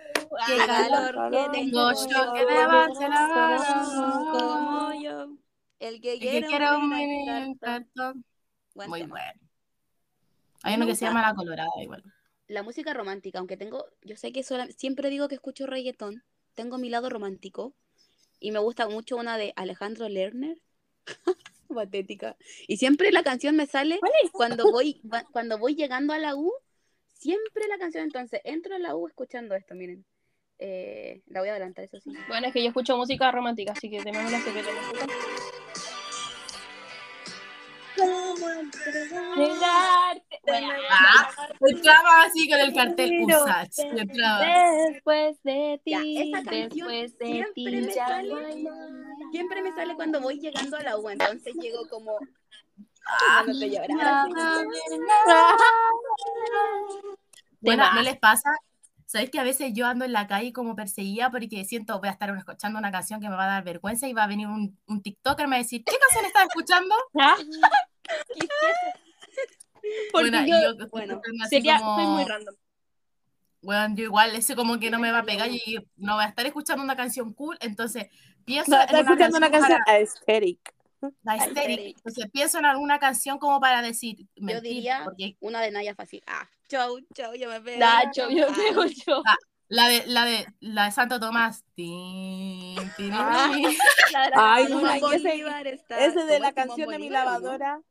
[0.47, 4.32] Qué calor calor que tengo yo que levante la mano.
[4.32, 5.28] como yo.
[5.80, 8.26] El que El que quiera un cartón.
[8.76, 9.16] Muy bueno.
[10.66, 12.03] Hay uno que se llama La Colorada igual.
[12.47, 16.78] La música romántica, aunque tengo, yo sé que sola- siempre digo que escucho reggaetón, tengo
[16.78, 17.76] mi lado romántico
[18.39, 20.57] y me gusta mucho una de Alejandro Lerner,
[21.70, 22.36] patética.
[22.68, 23.99] Y siempre la canción me sale
[24.32, 25.01] cuando voy
[25.32, 26.51] cuando voy llegando a la U,
[27.13, 30.05] siempre la canción, entonces entro a la U escuchando esto, miren.
[30.57, 32.11] Eh, la voy a adelantar, eso sí.
[32.28, 35.09] Bueno, es que yo escucho música romántica, así que tenemos la que escuchar.
[39.38, 40.39] Negarte.
[40.46, 41.30] Bueno, Ah,
[41.60, 43.70] entraba así con el cartel Usach.
[43.76, 46.00] Después de ti, Ya,
[46.52, 48.64] después de siempre ti, me ya sale.
[48.64, 48.72] no.
[49.32, 52.18] Siempre me sale cuando voy llegando a la U, entonces llego como
[53.08, 54.28] Ah, cuando te lloras.
[57.62, 57.93] Bueno.
[57.96, 58.52] ¿no les pasa?
[59.16, 62.11] ¿Sabéis que a veces yo ando en la calle como perseguida porque siento voy a
[62.11, 64.78] estar escuchando una canción que me va a dar vergüenza y va a venir un,
[64.88, 66.93] un TikToker y me va a decir, ¿qué canción estás escuchando?
[67.18, 67.38] ¿Ah?
[70.11, 70.57] Porque bueno, y yo,
[70.91, 72.55] bueno, sería, como, soy muy random.
[73.61, 76.28] bueno, yo igual, ese como que no me va a pegar y no voy a
[76.28, 78.07] estar escuchando una canción cool, entonces
[78.43, 80.74] pienso No, en está escuchando una canción para- aesthetic.
[81.24, 81.97] La estética.
[81.97, 84.28] Entonces pienso en alguna canción como para decir.
[84.36, 85.06] Yo diría
[85.39, 86.22] una de Naya Fácil.
[86.28, 87.80] Ah, chau, chau, yo me veo.
[87.80, 89.24] La, chau, yo me veo,
[89.68, 91.64] la de, la de, la de Santo Tomás.
[91.74, 93.68] Tín, tín, ah, tín.
[94.14, 94.68] La Ay,
[95.97, 97.82] ese, de la canción de mi lavadora.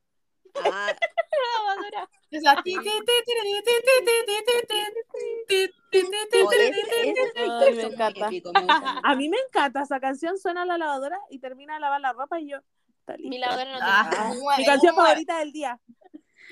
[9.03, 12.39] A mí me encanta esa canción, suena la lavadora y termina de lavar la ropa
[12.41, 12.59] y yo,
[13.07, 15.09] Está Mi lavadora no tiene Ah, mueve, Mi canción mueve.
[15.11, 15.81] favorita del día.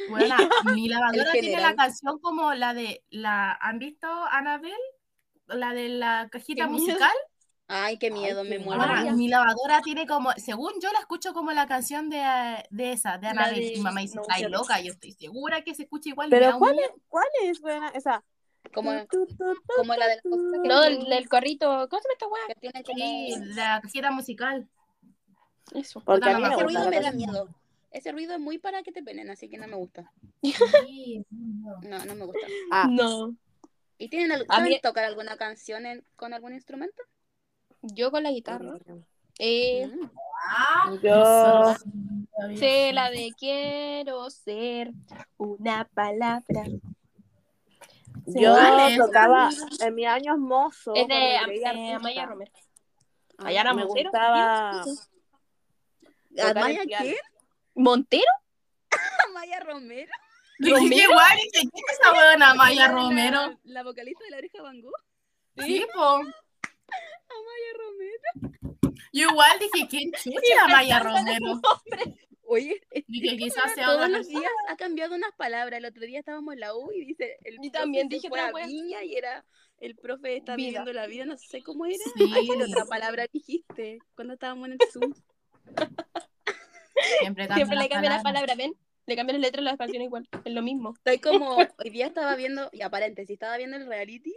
[0.09, 0.37] Buena,
[0.75, 4.75] mi lavadora El tiene la canción como la de la ¿han visto Annabelle?
[5.47, 6.79] La de la cajita miedo.
[6.79, 7.13] musical.
[7.69, 8.83] Ay, qué miedo, Ay, me muero.
[8.87, 12.23] Bueno, mi lavadora tiene como, según yo la escucho como la canción de,
[12.71, 13.71] de esa, de La Annabelle.
[13.71, 16.29] de- Mi mamá dice, no, "Ay, loca, yo estoy segura que se escucha igual.
[16.29, 17.89] me Pero un ¿cuál es, cuál es buena?
[17.91, 18.23] Esa.
[18.75, 21.89] Como, Tu, tu, tu, tu, como la de las cosas que, No, del, del corrito.
[21.89, 22.47] ¿Cómo se llama esta weá?
[22.49, 22.99] que tiene como...
[22.99, 24.69] Sí, la cajita musical.
[25.75, 26.01] Eso.
[26.05, 27.49] Porque a mí me ruido me da miedo.
[27.91, 30.11] Ese ruido es muy para que te penen, así que no me gusta.
[30.43, 31.81] Sí, no.
[31.83, 32.47] No, no me gusta.
[32.71, 33.35] Ah, No.
[33.99, 37.03] ¿Y tienen al- A saben mí- tocar alguna canción en- con algún instrumento?
[37.83, 38.77] Yo con la guitarra.
[39.39, 40.11] Eh, Mm.
[40.45, 44.93] Ah, Yo- sé la de quiero ser
[45.37, 46.65] una palabra.
[48.27, 48.55] Yo
[48.99, 49.51] tocaba
[49.81, 50.95] en mis años mozos.
[50.97, 52.53] Es de eh, Amaya Romero.
[53.39, 54.83] Ayara Me gustaba
[56.39, 57.05] ¿Amaya el piano.
[57.05, 57.17] quién?
[57.75, 58.33] ¿Montero?
[59.29, 60.13] Amaya Romero.
[60.59, 63.59] Dije, igual, dije, ¿quién es esa buena Maya Romero?
[63.65, 64.93] La, vocalista de la oreja Van Gogh.
[65.57, 66.01] Sí, po.
[67.33, 68.73] Amaya Romero.
[69.13, 71.61] Yo igual dije, ¿quién chucha es Maya Romero?
[72.43, 74.41] Oye, es- Dije, quizás sea todos otra los persona.
[74.41, 75.79] días ha cambiado unas palabras.
[75.79, 78.53] El otro día estábamos en la U y dice, el Y también dije fue a.
[78.53, 79.45] Viña y era
[79.79, 80.67] el profe está Vida.
[80.67, 81.97] viviendo la vida, no sé cómo era.
[82.17, 82.31] Sí.
[82.33, 85.13] Ay, ¿qué otra palabra dijiste cuando estábamos en el Zoom?
[87.19, 88.57] Siempre, cambia Siempre le cambian las palabras.
[88.57, 88.75] ¿ven?
[89.07, 90.29] Le cambian las letras de las canciones igual.
[90.45, 90.95] Es lo mismo.
[90.97, 94.35] Estoy como, hoy día estaba viendo, y a paréntesis, estaba viendo el reality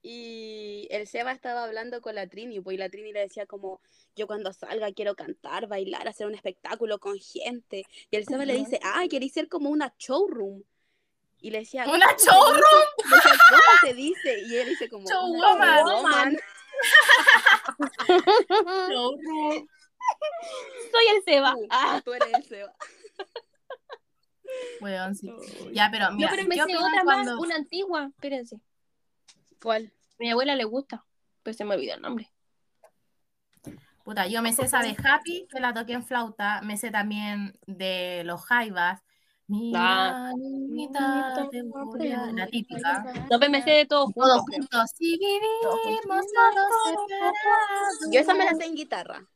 [0.00, 3.80] y el Seba estaba hablando con la Trini, pues y la Trini le decía como,
[4.14, 7.84] yo cuando salga quiero cantar, bailar, hacer un espectáculo con gente.
[8.10, 10.62] Y el Seba le dice, ah, queréis ser como una showroom.
[11.40, 12.62] Y le decía, ¿Una "¿Cómo se showroom?
[12.96, 13.10] dice?".
[13.10, 14.40] Le decía, ¿cómo se dice?
[14.46, 15.84] Y él dice como, "Una Showwoman.
[15.84, 16.38] showwoman".
[18.90, 19.68] Showroom.
[20.92, 21.52] Soy el Seba.
[21.54, 22.00] Tú, Ah.
[22.04, 22.74] tú eres el Seba.
[24.80, 25.30] Weón, sí.
[25.72, 27.34] Ya, pero No, pero me ¿qué sé otra cuando...
[27.36, 28.06] más, una antigua.
[28.14, 28.60] Espérense.
[29.62, 29.92] ¿Cuál?
[30.12, 31.04] A mi abuela le gusta.
[31.42, 32.32] Pues se me olvidó el nombre.
[34.04, 36.62] Puta, yo me sé esa de Happy, que la toqué en flauta.
[36.62, 39.02] Me sé también de los Jaivas.
[39.48, 40.32] Mira, Ah.
[40.36, 41.48] niñita,
[42.34, 43.02] La típica.
[43.30, 44.44] No, pero me sé de todo Todos juntos.
[44.46, 44.58] creo.
[44.60, 48.12] juntos, sí vivimos todos separados.
[48.12, 49.26] Yo esa me la sé en guitarra.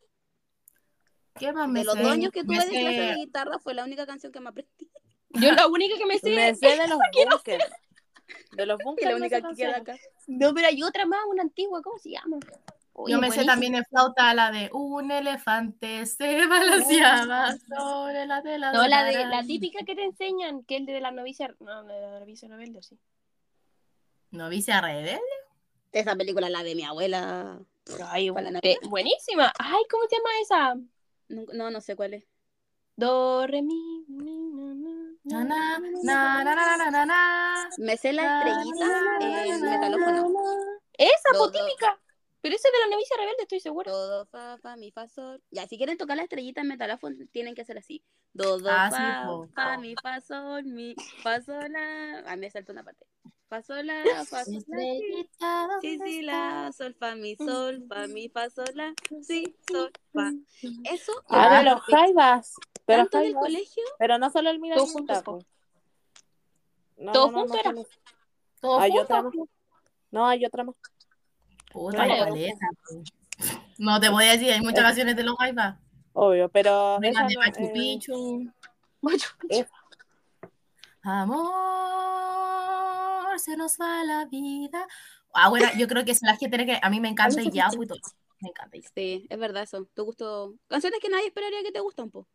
[1.39, 2.03] ¿Qué más me De los sé?
[2.03, 4.51] dos años que Me tuve de clase de guitarra fue la única canción que me
[4.51, 4.91] aprendí.
[5.31, 6.31] Yo la única que me sé.
[6.31, 7.65] Me sé de los bunkers.
[8.53, 9.11] De los bunkers.
[9.11, 9.97] la única que queda acá.
[10.27, 11.83] No, pero hay otra más, una antigua.
[11.83, 12.39] ¿Cómo se llama?
[12.95, 18.43] Oye, Yo me sé también en flauta la de un elefante se balanceaba sobre la
[18.43, 18.73] tela.
[18.73, 19.37] No, la de arana".
[19.41, 21.55] la típica que te enseñan, que es de la novicia.
[21.61, 22.99] No, de la novicia rebelde, sí.
[24.31, 25.21] ¿Novicia rebelde?
[25.93, 27.59] Esa película, la de mi abuela.
[28.07, 29.53] Ay, ¿Cuál la eh, buenísima.
[29.59, 30.75] Ay, ¿cómo se llama esa?
[31.29, 32.25] No, no sé cuál es.
[32.97, 34.05] Do, re, mi,
[35.25, 35.79] na, na,
[37.07, 38.87] na, Me sé la estrellita
[39.21, 40.31] en metalófono.
[40.93, 41.99] Esa, potímica.
[42.43, 43.93] Pero ese es de la novicia rebelde, estoy seguro.
[43.93, 45.41] Todo, fa, fa, mi, fa, sol.
[45.53, 48.03] Ya, si quieren tocar la estrellita en metalófono, tienen que hacer así.
[48.33, 48.91] Do, do, fa,
[49.55, 52.19] fa, mi, fa, sol, mi, fa, sol, la...
[52.27, 53.07] A mí me salta una parte.
[53.53, 54.57] Fa, sol, la, fa, sol, la, si.
[54.57, 59.55] Estrellita, Sí, ¿dónde sí, la, sol, fa, mi, sol, fa, mi, fa, sol, la, si,
[59.71, 60.33] sol, fa.
[60.85, 62.55] Eso, Ah, de yo los Jaivas.
[62.55, 63.43] Los tanto en el Jaivas.
[63.43, 65.39] colegio, Pero no solo el Mira Todos juntos, po.
[66.97, 67.85] No, ¿Todos no, no, juntos no
[68.59, 69.05] ¿Todo Hay junto?
[69.05, 69.33] otra más.
[70.11, 70.77] No, hay otra más.
[71.71, 73.03] Puta, Bueno, ¿cuál es esa, po?
[73.77, 75.77] No te voy a decir, hay muchas canciones de los Jaivas.
[76.15, 76.99] Obvio, pero.
[77.01, 78.51] Vengan de no, Machu eh, Picchu.
[79.03, 79.67] Machu Picchu.
[81.03, 81.53] Amor,
[83.39, 84.87] se nos va la vida.
[85.35, 87.69] Ah, bueno, yo creo que es la gente que a mí me encanta y ya,
[87.69, 87.95] puto.
[88.41, 88.89] Me encanta ya.
[88.95, 89.89] sí, es verdad eso.
[89.95, 90.55] Tu gusto.
[90.69, 92.27] Canciones que nadie esperaría que te gustan, po.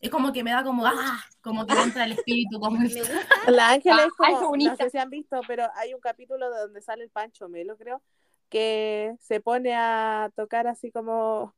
[0.00, 3.00] Es como que me da como, ah, como que entra el espíritu Me comunista.
[3.00, 3.50] gusta.
[3.50, 6.50] La Ángela Ah, es ay, como, no sé si han visto, pero hay un capítulo
[6.50, 8.02] de donde sale el Pancho Melo, creo,
[8.48, 11.54] que se pone a tocar así como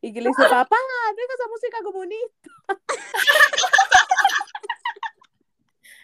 [0.00, 0.76] y que le dice, papá,
[1.14, 2.50] deja esa música comunista.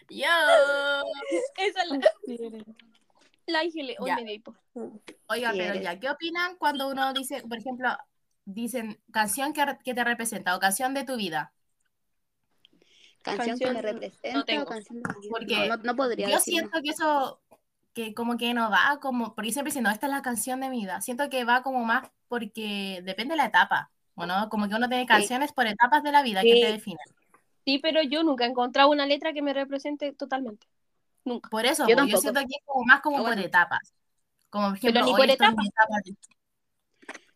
[0.09, 0.27] Yo.
[1.57, 1.99] Esa es la,
[3.47, 3.95] la Ángel.
[3.99, 4.15] Hoy Ya.
[4.17, 4.41] me.
[5.27, 7.89] Oiga, pero ya, ¿qué opinan cuando uno dice, por ejemplo,
[8.45, 11.53] dicen canción que, que te representa o canción de tu vida?
[13.21, 14.33] Canción que me representa.
[14.37, 14.63] no tengo.
[14.63, 15.29] o canción de mi vida.
[15.31, 16.59] Porque no, no, no podría Yo decirlo.
[16.59, 17.41] siento que eso,
[17.93, 20.81] que como que no va como, porque siempre diciendo, esta es la canción de mi
[20.81, 21.01] vida.
[21.01, 24.49] Siento que va como más porque depende de la etapa, ¿o no?
[24.49, 27.05] Como que uno tiene canciones por etapas de la vida que te definen.
[27.65, 30.67] Sí, pero yo nunca he encontrado una letra que me represente totalmente.
[31.23, 31.49] Nunca.
[31.49, 33.41] Por eso, Yo pues, yo, siento que es como más como Ah, por bueno.
[33.41, 33.93] etapas.
[34.51, 35.55] Como por Pero ejemplo, ni hoy por etapas.
[35.57, 36.15] mi etapa de-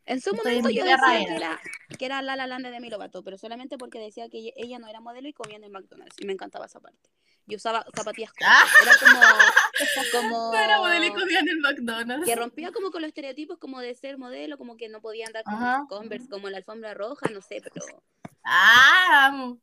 [0.06, 1.60] En su Estoy momento yo decía que era.
[1.98, 4.80] que era La La Land de Demi Lovato, pero solamente porque decía que ella, ella
[4.80, 7.10] no era modelo y comía en el McDonald's y me encantaba esa parte.
[7.46, 8.64] Yo usaba zapatillas Ah.
[8.64, 9.02] cortas.
[9.04, 9.12] Era
[10.12, 12.26] como, como No era modelo y comía en el McDonald's.
[12.26, 15.44] que rompía como con los estereotipos como de ser modelo, como que no podía andar
[15.44, 15.86] con Ajá.
[15.90, 17.86] Converse como en la alfombra roja, no sé, pero,
[18.44, 19.54] Ah.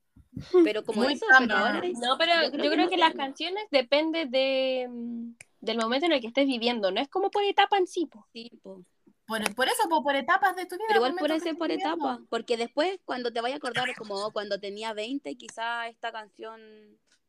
[0.64, 1.54] Pero como Muy eso, pero Tumblr.
[1.56, 6.06] ahora es- No, pero yo creo, no que las canciones depende de mm, del momento
[6.06, 8.06] en el que estés viviendo, no es como por etapa en sí.
[8.06, 8.26] po.
[8.32, 8.84] Sí, po.
[9.26, 10.84] Por, por eso, po, por etapas de tu vida.
[10.88, 12.08] Pero igual puede ser por estés viviendo.
[12.08, 16.12] etapa, porque después cuando te vayas a acordar como oh, cuando tenía 20, quizá esta
[16.12, 16.60] canción,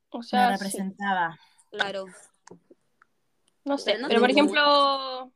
[0.10, 1.39] O Me sea, sí, representaba.
[1.72, 2.05] claro,
[3.66, 3.91] no sé.
[3.91, 5.32] Pero no Pero por ejemplo,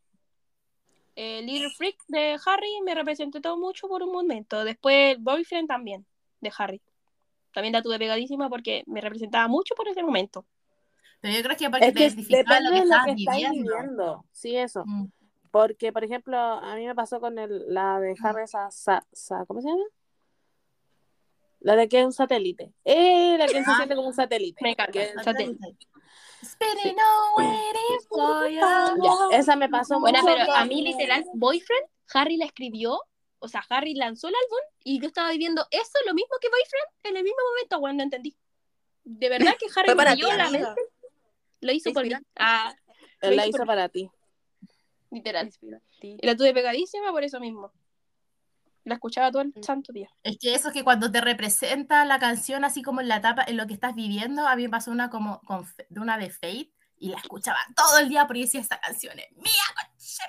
[1.15, 4.63] eh, Little Freak de Harry me representó mucho por un momento.
[4.63, 6.05] Después Boyfriend también,
[6.41, 6.81] de Harry.
[7.53, 10.45] También la tuve pegadísima porque me representaba mucho por ese momento.
[11.19, 13.51] Pero yo creo que porque Es que depende lo que de lo estabas que viviendo.
[13.75, 14.25] viviendo.
[14.31, 14.83] Sí, eso.
[14.85, 15.07] Mm.
[15.51, 19.45] Porque, por ejemplo, a mí me pasó con el, la de Harry, esa, sa- sa-
[19.45, 19.83] ¿cómo se llama?
[21.59, 22.73] La de que es un satélite.
[22.85, 23.75] Eh, la que se Ah.
[23.75, 24.63] siente como un satélite.
[24.63, 24.91] Me encanta.
[24.93, 25.75] Que- Satélite.
[28.09, 28.59] For you.
[28.59, 32.99] Ya, esa me pasó Bueno, mucho pero a mí literal, Boyfriend, Harry la escribió,
[33.41, 36.87] o sea, Harry lanzó el álbum y yo estaba viviendo eso, lo mismo que Boyfriend,
[37.03, 38.35] en el mismo momento, bueno, no entendí.
[39.03, 40.67] De verdad que Harry para me ti, dio la amiga.
[40.75, 40.81] mente,
[41.61, 42.13] lo hizo Te por mí.
[42.37, 42.73] Ah,
[43.21, 44.09] Él la hizo hizo para ti.
[45.09, 45.51] literal.
[46.01, 47.71] Y la tuve pegadísima por eso mismo.
[48.83, 49.63] La escuchaba todo el Mm.
[49.63, 50.09] santo día.
[50.23, 53.43] Es que eso es que cuando te representa la canción así como en la etapa,
[53.47, 56.29] en lo que estás viviendo, a mí me pasó una como con de una de
[56.29, 56.71] Fate
[57.01, 59.51] y la escuchaba todo el día porque decía esta canción es mía,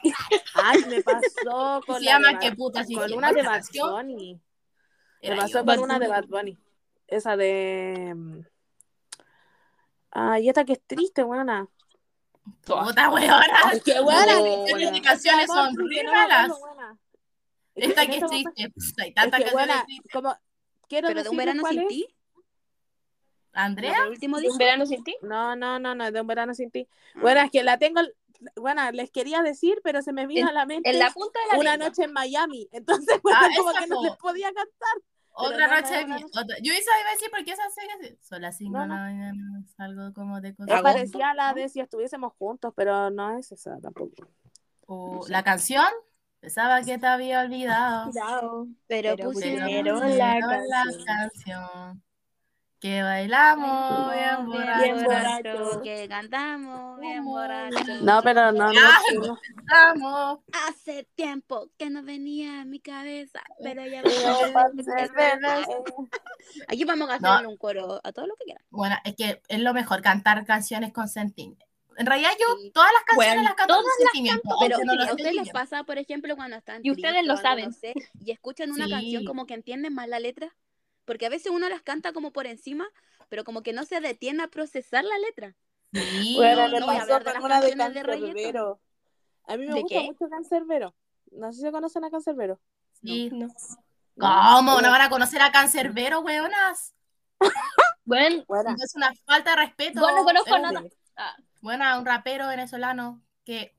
[0.30, 0.44] madre".
[0.54, 3.52] Ay, me pasó con Se la llama qué puta si con dije, una de Bad
[3.52, 4.40] canción Bunny.
[5.22, 5.58] Me pasó yo.
[5.58, 6.08] con Bad una de.
[6.08, 6.58] Bad Bunny.
[7.06, 8.12] Esa de.
[8.16, 8.40] mm,
[10.12, 11.68] Ay, esta que es triste, buena.
[12.64, 13.72] Puta weona.
[13.86, 14.90] No, buena.
[14.90, 16.52] Mis canciones son re malas.
[17.74, 18.72] Esta que es triste.
[19.02, 20.12] hay tantas canciones tristes.
[20.12, 20.36] como.
[20.88, 22.06] Quiero Pero de un verano sin ti,
[23.52, 24.58] Andrea, último ¿Un disco.
[24.58, 25.16] verano sin ti?
[25.22, 26.88] No, no, no, no, de un verano sin ti.
[27.14, 27.18] Ah.
[27.22, 28.00] Bueno, es que la tengo.
[28.56, 31.52] Bueno, les quería decir, pero se me vino a la mente En la punta de
[31.56, 32.68] la una noche en Miami.
[32.72, 34.96] Entonces, bueno, Ah, como que no les podía cantar.
[35.34, 36.06] otra no, noche.
[36.06, 38.72] no, de no, otra- Yo esa iba a decir porque esa serie son las 5
[38.72, 39.64] No, de la mañana.
[39.76, 40.82] Salgo como de cosas.
[40.82, 44.26] Parecía la de si estuviésemos juntos, pero no es esa tampoco.
[44.86, 45.30] O sé.
[45.32, 45.86] la canción,
[46.40, 48.10] pensaba que te había olvidado.
[48.12, 51.04] Pero, Pero Pero pusieron la pusieron la canción.
[51.06, 52.02] canción
[52.82, 54.44] que bailamos bien
[55.04, 55.80] borracho.
[55.84, 57.76] que cantamos bien borracho.
[58.02, 58.80] No, pero no, no.
[59.22, 59.38] No.
[59.70, 60.40] Vamos.
[60.68, 64.66] Hace tiempo que no venía a mi cabeza, pero ya Pero, va.
[66.66, 67.28] Aquí vamos a No.
[67.32, 68.64] hacerle un coro a todo lo que quieran.
[68.70, 71.64] Bueno, es que es lo mejor cantar canciones con sentimiento.
[71.98, 72.70] En realidad yo Sí.
[72.72, 74.42] todas las canciones Bueno, las canto con todas sentimiento.
[74.60, 77.36] Pero aunque no lo a ustedes les pasa, por ejemplo, cuando están Y ustedes lo
[77.36, 77.66] saben.
[77.66, 78.90] no sé, y escuchan una Sí.
[78.90, 80.52] canción como que entienden más la letra,
[81.04, 82.86] porque a veces uno las canta como por encima,
[83.28, 85.56] pero como que no se detiene a procesar la letra.
[85.92, 86.34] Sí.
[86.36, 87.76] Bueno, no me voy a pasó hablar de con las una de.
[87.76, 88.80] Cancerbero.
[89.46, 90.04] A mí me ¿De gusta qué?
[90.04, 90.94] mucho Cancerbero.
[91.32, 92.60] No sé si conocen a Cancerbero.
[93.02, 93.30] Sí.
[93.32, 93.48] No.
[94.18, 94.80] ¿Cómo?
[94.80, 96.94] ¿No van a conocer a Cancerbero, weonas?
[98.04, 100.00] Bueno, Bueno, Es una falta de respeto.
[100.00, 100.82] Yo no conozco nada.
[101.16, 103.76] ah, Bueno, a un rapero venezolano que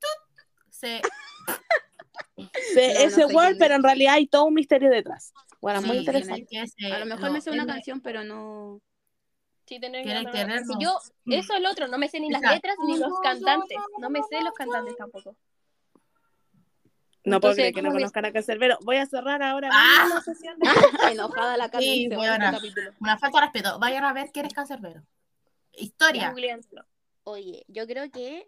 [0.00, 1.06] ¡tut!
[2.74, 5.32] se no ese sé word, pero en realidad hay todo un misterio detrás.
[5.60, 6.46] Bueno, sí, muy interesante.
[6.48, 8.80] que se- A lo mejor lo- me sé una canción, pero no.
[9.66, 10.10] sí, tener que.
[10.64, 13.78] Si yo, eso es lo otro, no me sé ni las letras ni los cantantes.
[13.98, 15.36] No me sé los cantantes tampoco.
[17.22, 18.78] No puedo Entonces, creer que no ¿cómo me- conozcan a Cancerbero.
[18.82, 20.00] Voy a cerrar ahora Ah.
[20.04, 20.66] mismo la sesión de...
[21.12, 22.50] Enojada la Cami, Sí, buena.
[22.50, 22.92] capítulo.
[22.98, 23.78] Una falta de respeto.
[23.78, 25.02] Vayan a ver quién es Cancerbero.
[25.74, 26.34] Historia.
[27.24, 28.46] Oye, yo creo que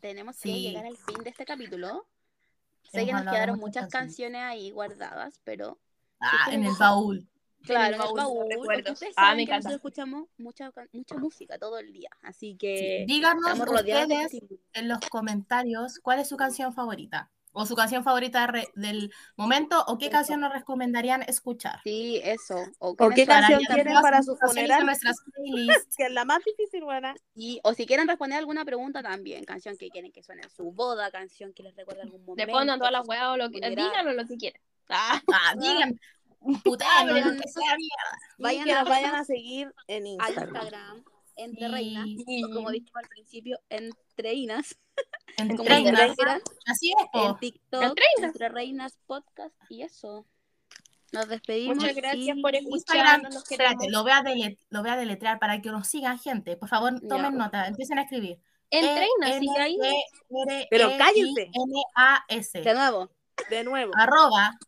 [0.00, 0.62] tenemos que Sí.
[0.62, 2.08] llegar al fin de este capítulo.
[2.92, 3.92] Sé que nos quedaron muchas canciones.
[3.92, 5.78] canciones ahí guardadas, pero
[6.20, 7.28] Ah, en el baúl.
[7.62, 8.48] claro, en el baúl
[8.90, 12.10] ustedes Ah, saben que nosotros escuchamos mucha, can- mucha música todo el día.
[12.22, 12.56] Así Sí.
[12.58, 17.30] que Díganos rodeados de ustedes en los comentarios cuál es su canción favorita.
[17.60, 20.12] O su canción favorita re- del momento o qué Eso.
[20.12, 21.80] canción nos recomendarían escuchar.
[21.82, 22.56] Sí, eso.
[22.78, 24.80] O, ¿O qué canción quieren para su funeral?
[24.80, 25.96] en nuestras playlists.
[25.96, 27.14] Que es la más difícil, buena.
[27.34, 29.44] Y, o si quieren responder alguna pregunta también.
[29.44, 32.46] Canción que quieren que suene en su boda, canción que les recuerda algún momento.
[32.46, 33.58] Le todas las weas o lo que.
[33.60, 34.62] Díganos lo que quieran.
[34.90, 35.54] Ah, Ah,
[37.76, 38.18] mierda.
[38.38, 40.54] Vayan a nos vayan a seguir en Instagram.
[40.54, 41.04] Instagram,
[41.38, 41.72] entre Sí.
[41.72, 42.06] reinas,
[42.44, 44.76] o como dijimos al principio, entre inas,
[45.56, 46.14] como reinas.
[46.66, 47.28] Así es, po.
[47.30, 48.32] en TikTok, Entre reinas.
[48.34, 50.26] entre reinas podcast y eso.
[51.10, 51.78] Nos despedimos.
[51.78, 53.34] Muchas gracias y- por escucharnos.
[53.50, 54.22] Espérate, lo voy, a
[54.68, 56.56] lo voy a deletrear para que nos sigan, gente.
[56.58, 57.38] Por favor, tomen Ya.
[57.38, 58.38] nota, empiecen a escribir.
[58.70, 59.78] Entre E reinas, sigue ahí.
[60.68, 61.50] Pero cállense.
[61.54, 62.60] N-A-S.
[62.60, 63.10] De nuevo,
[63.48, 63.92] De nuevo.
[63.96, 64.58] Arroba,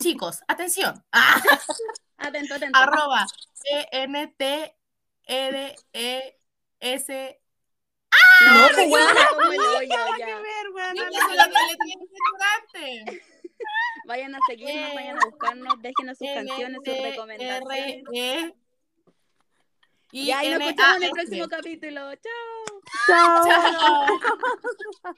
[0.00, 1.02] chicos, atención.
[1.10, 1.42] Ah,
[2.18, 2.78] atento, atento.
[2.78, 3.26] arroba
[3.64, 4.77] E-N-T-R-E-S.
[8.40, 9.28] No, No, pues pues, bueno, weona.
[9.28, 10.26] como el hoyo, Nada que ya.
[10.40, 11.18] ver, no, no, no.
[14.06, 17.78] Vayan a seguirnos, vayan a buscarnos, déjenos sus canciones, sus recomendaciones.
[18.10, 18.54] N-T-R-E.
[20.12, 22.14] Y ahí nos escuchamos en el próximo capítulo.
[22.14, 22.72] Chao.
[23.06, 23.44] Chao.
[23.46, 24.06] Chao.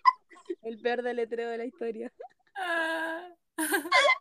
[0.62, 2.12] El peor deletreo de la historia.
[2.56, 3.28] Ah.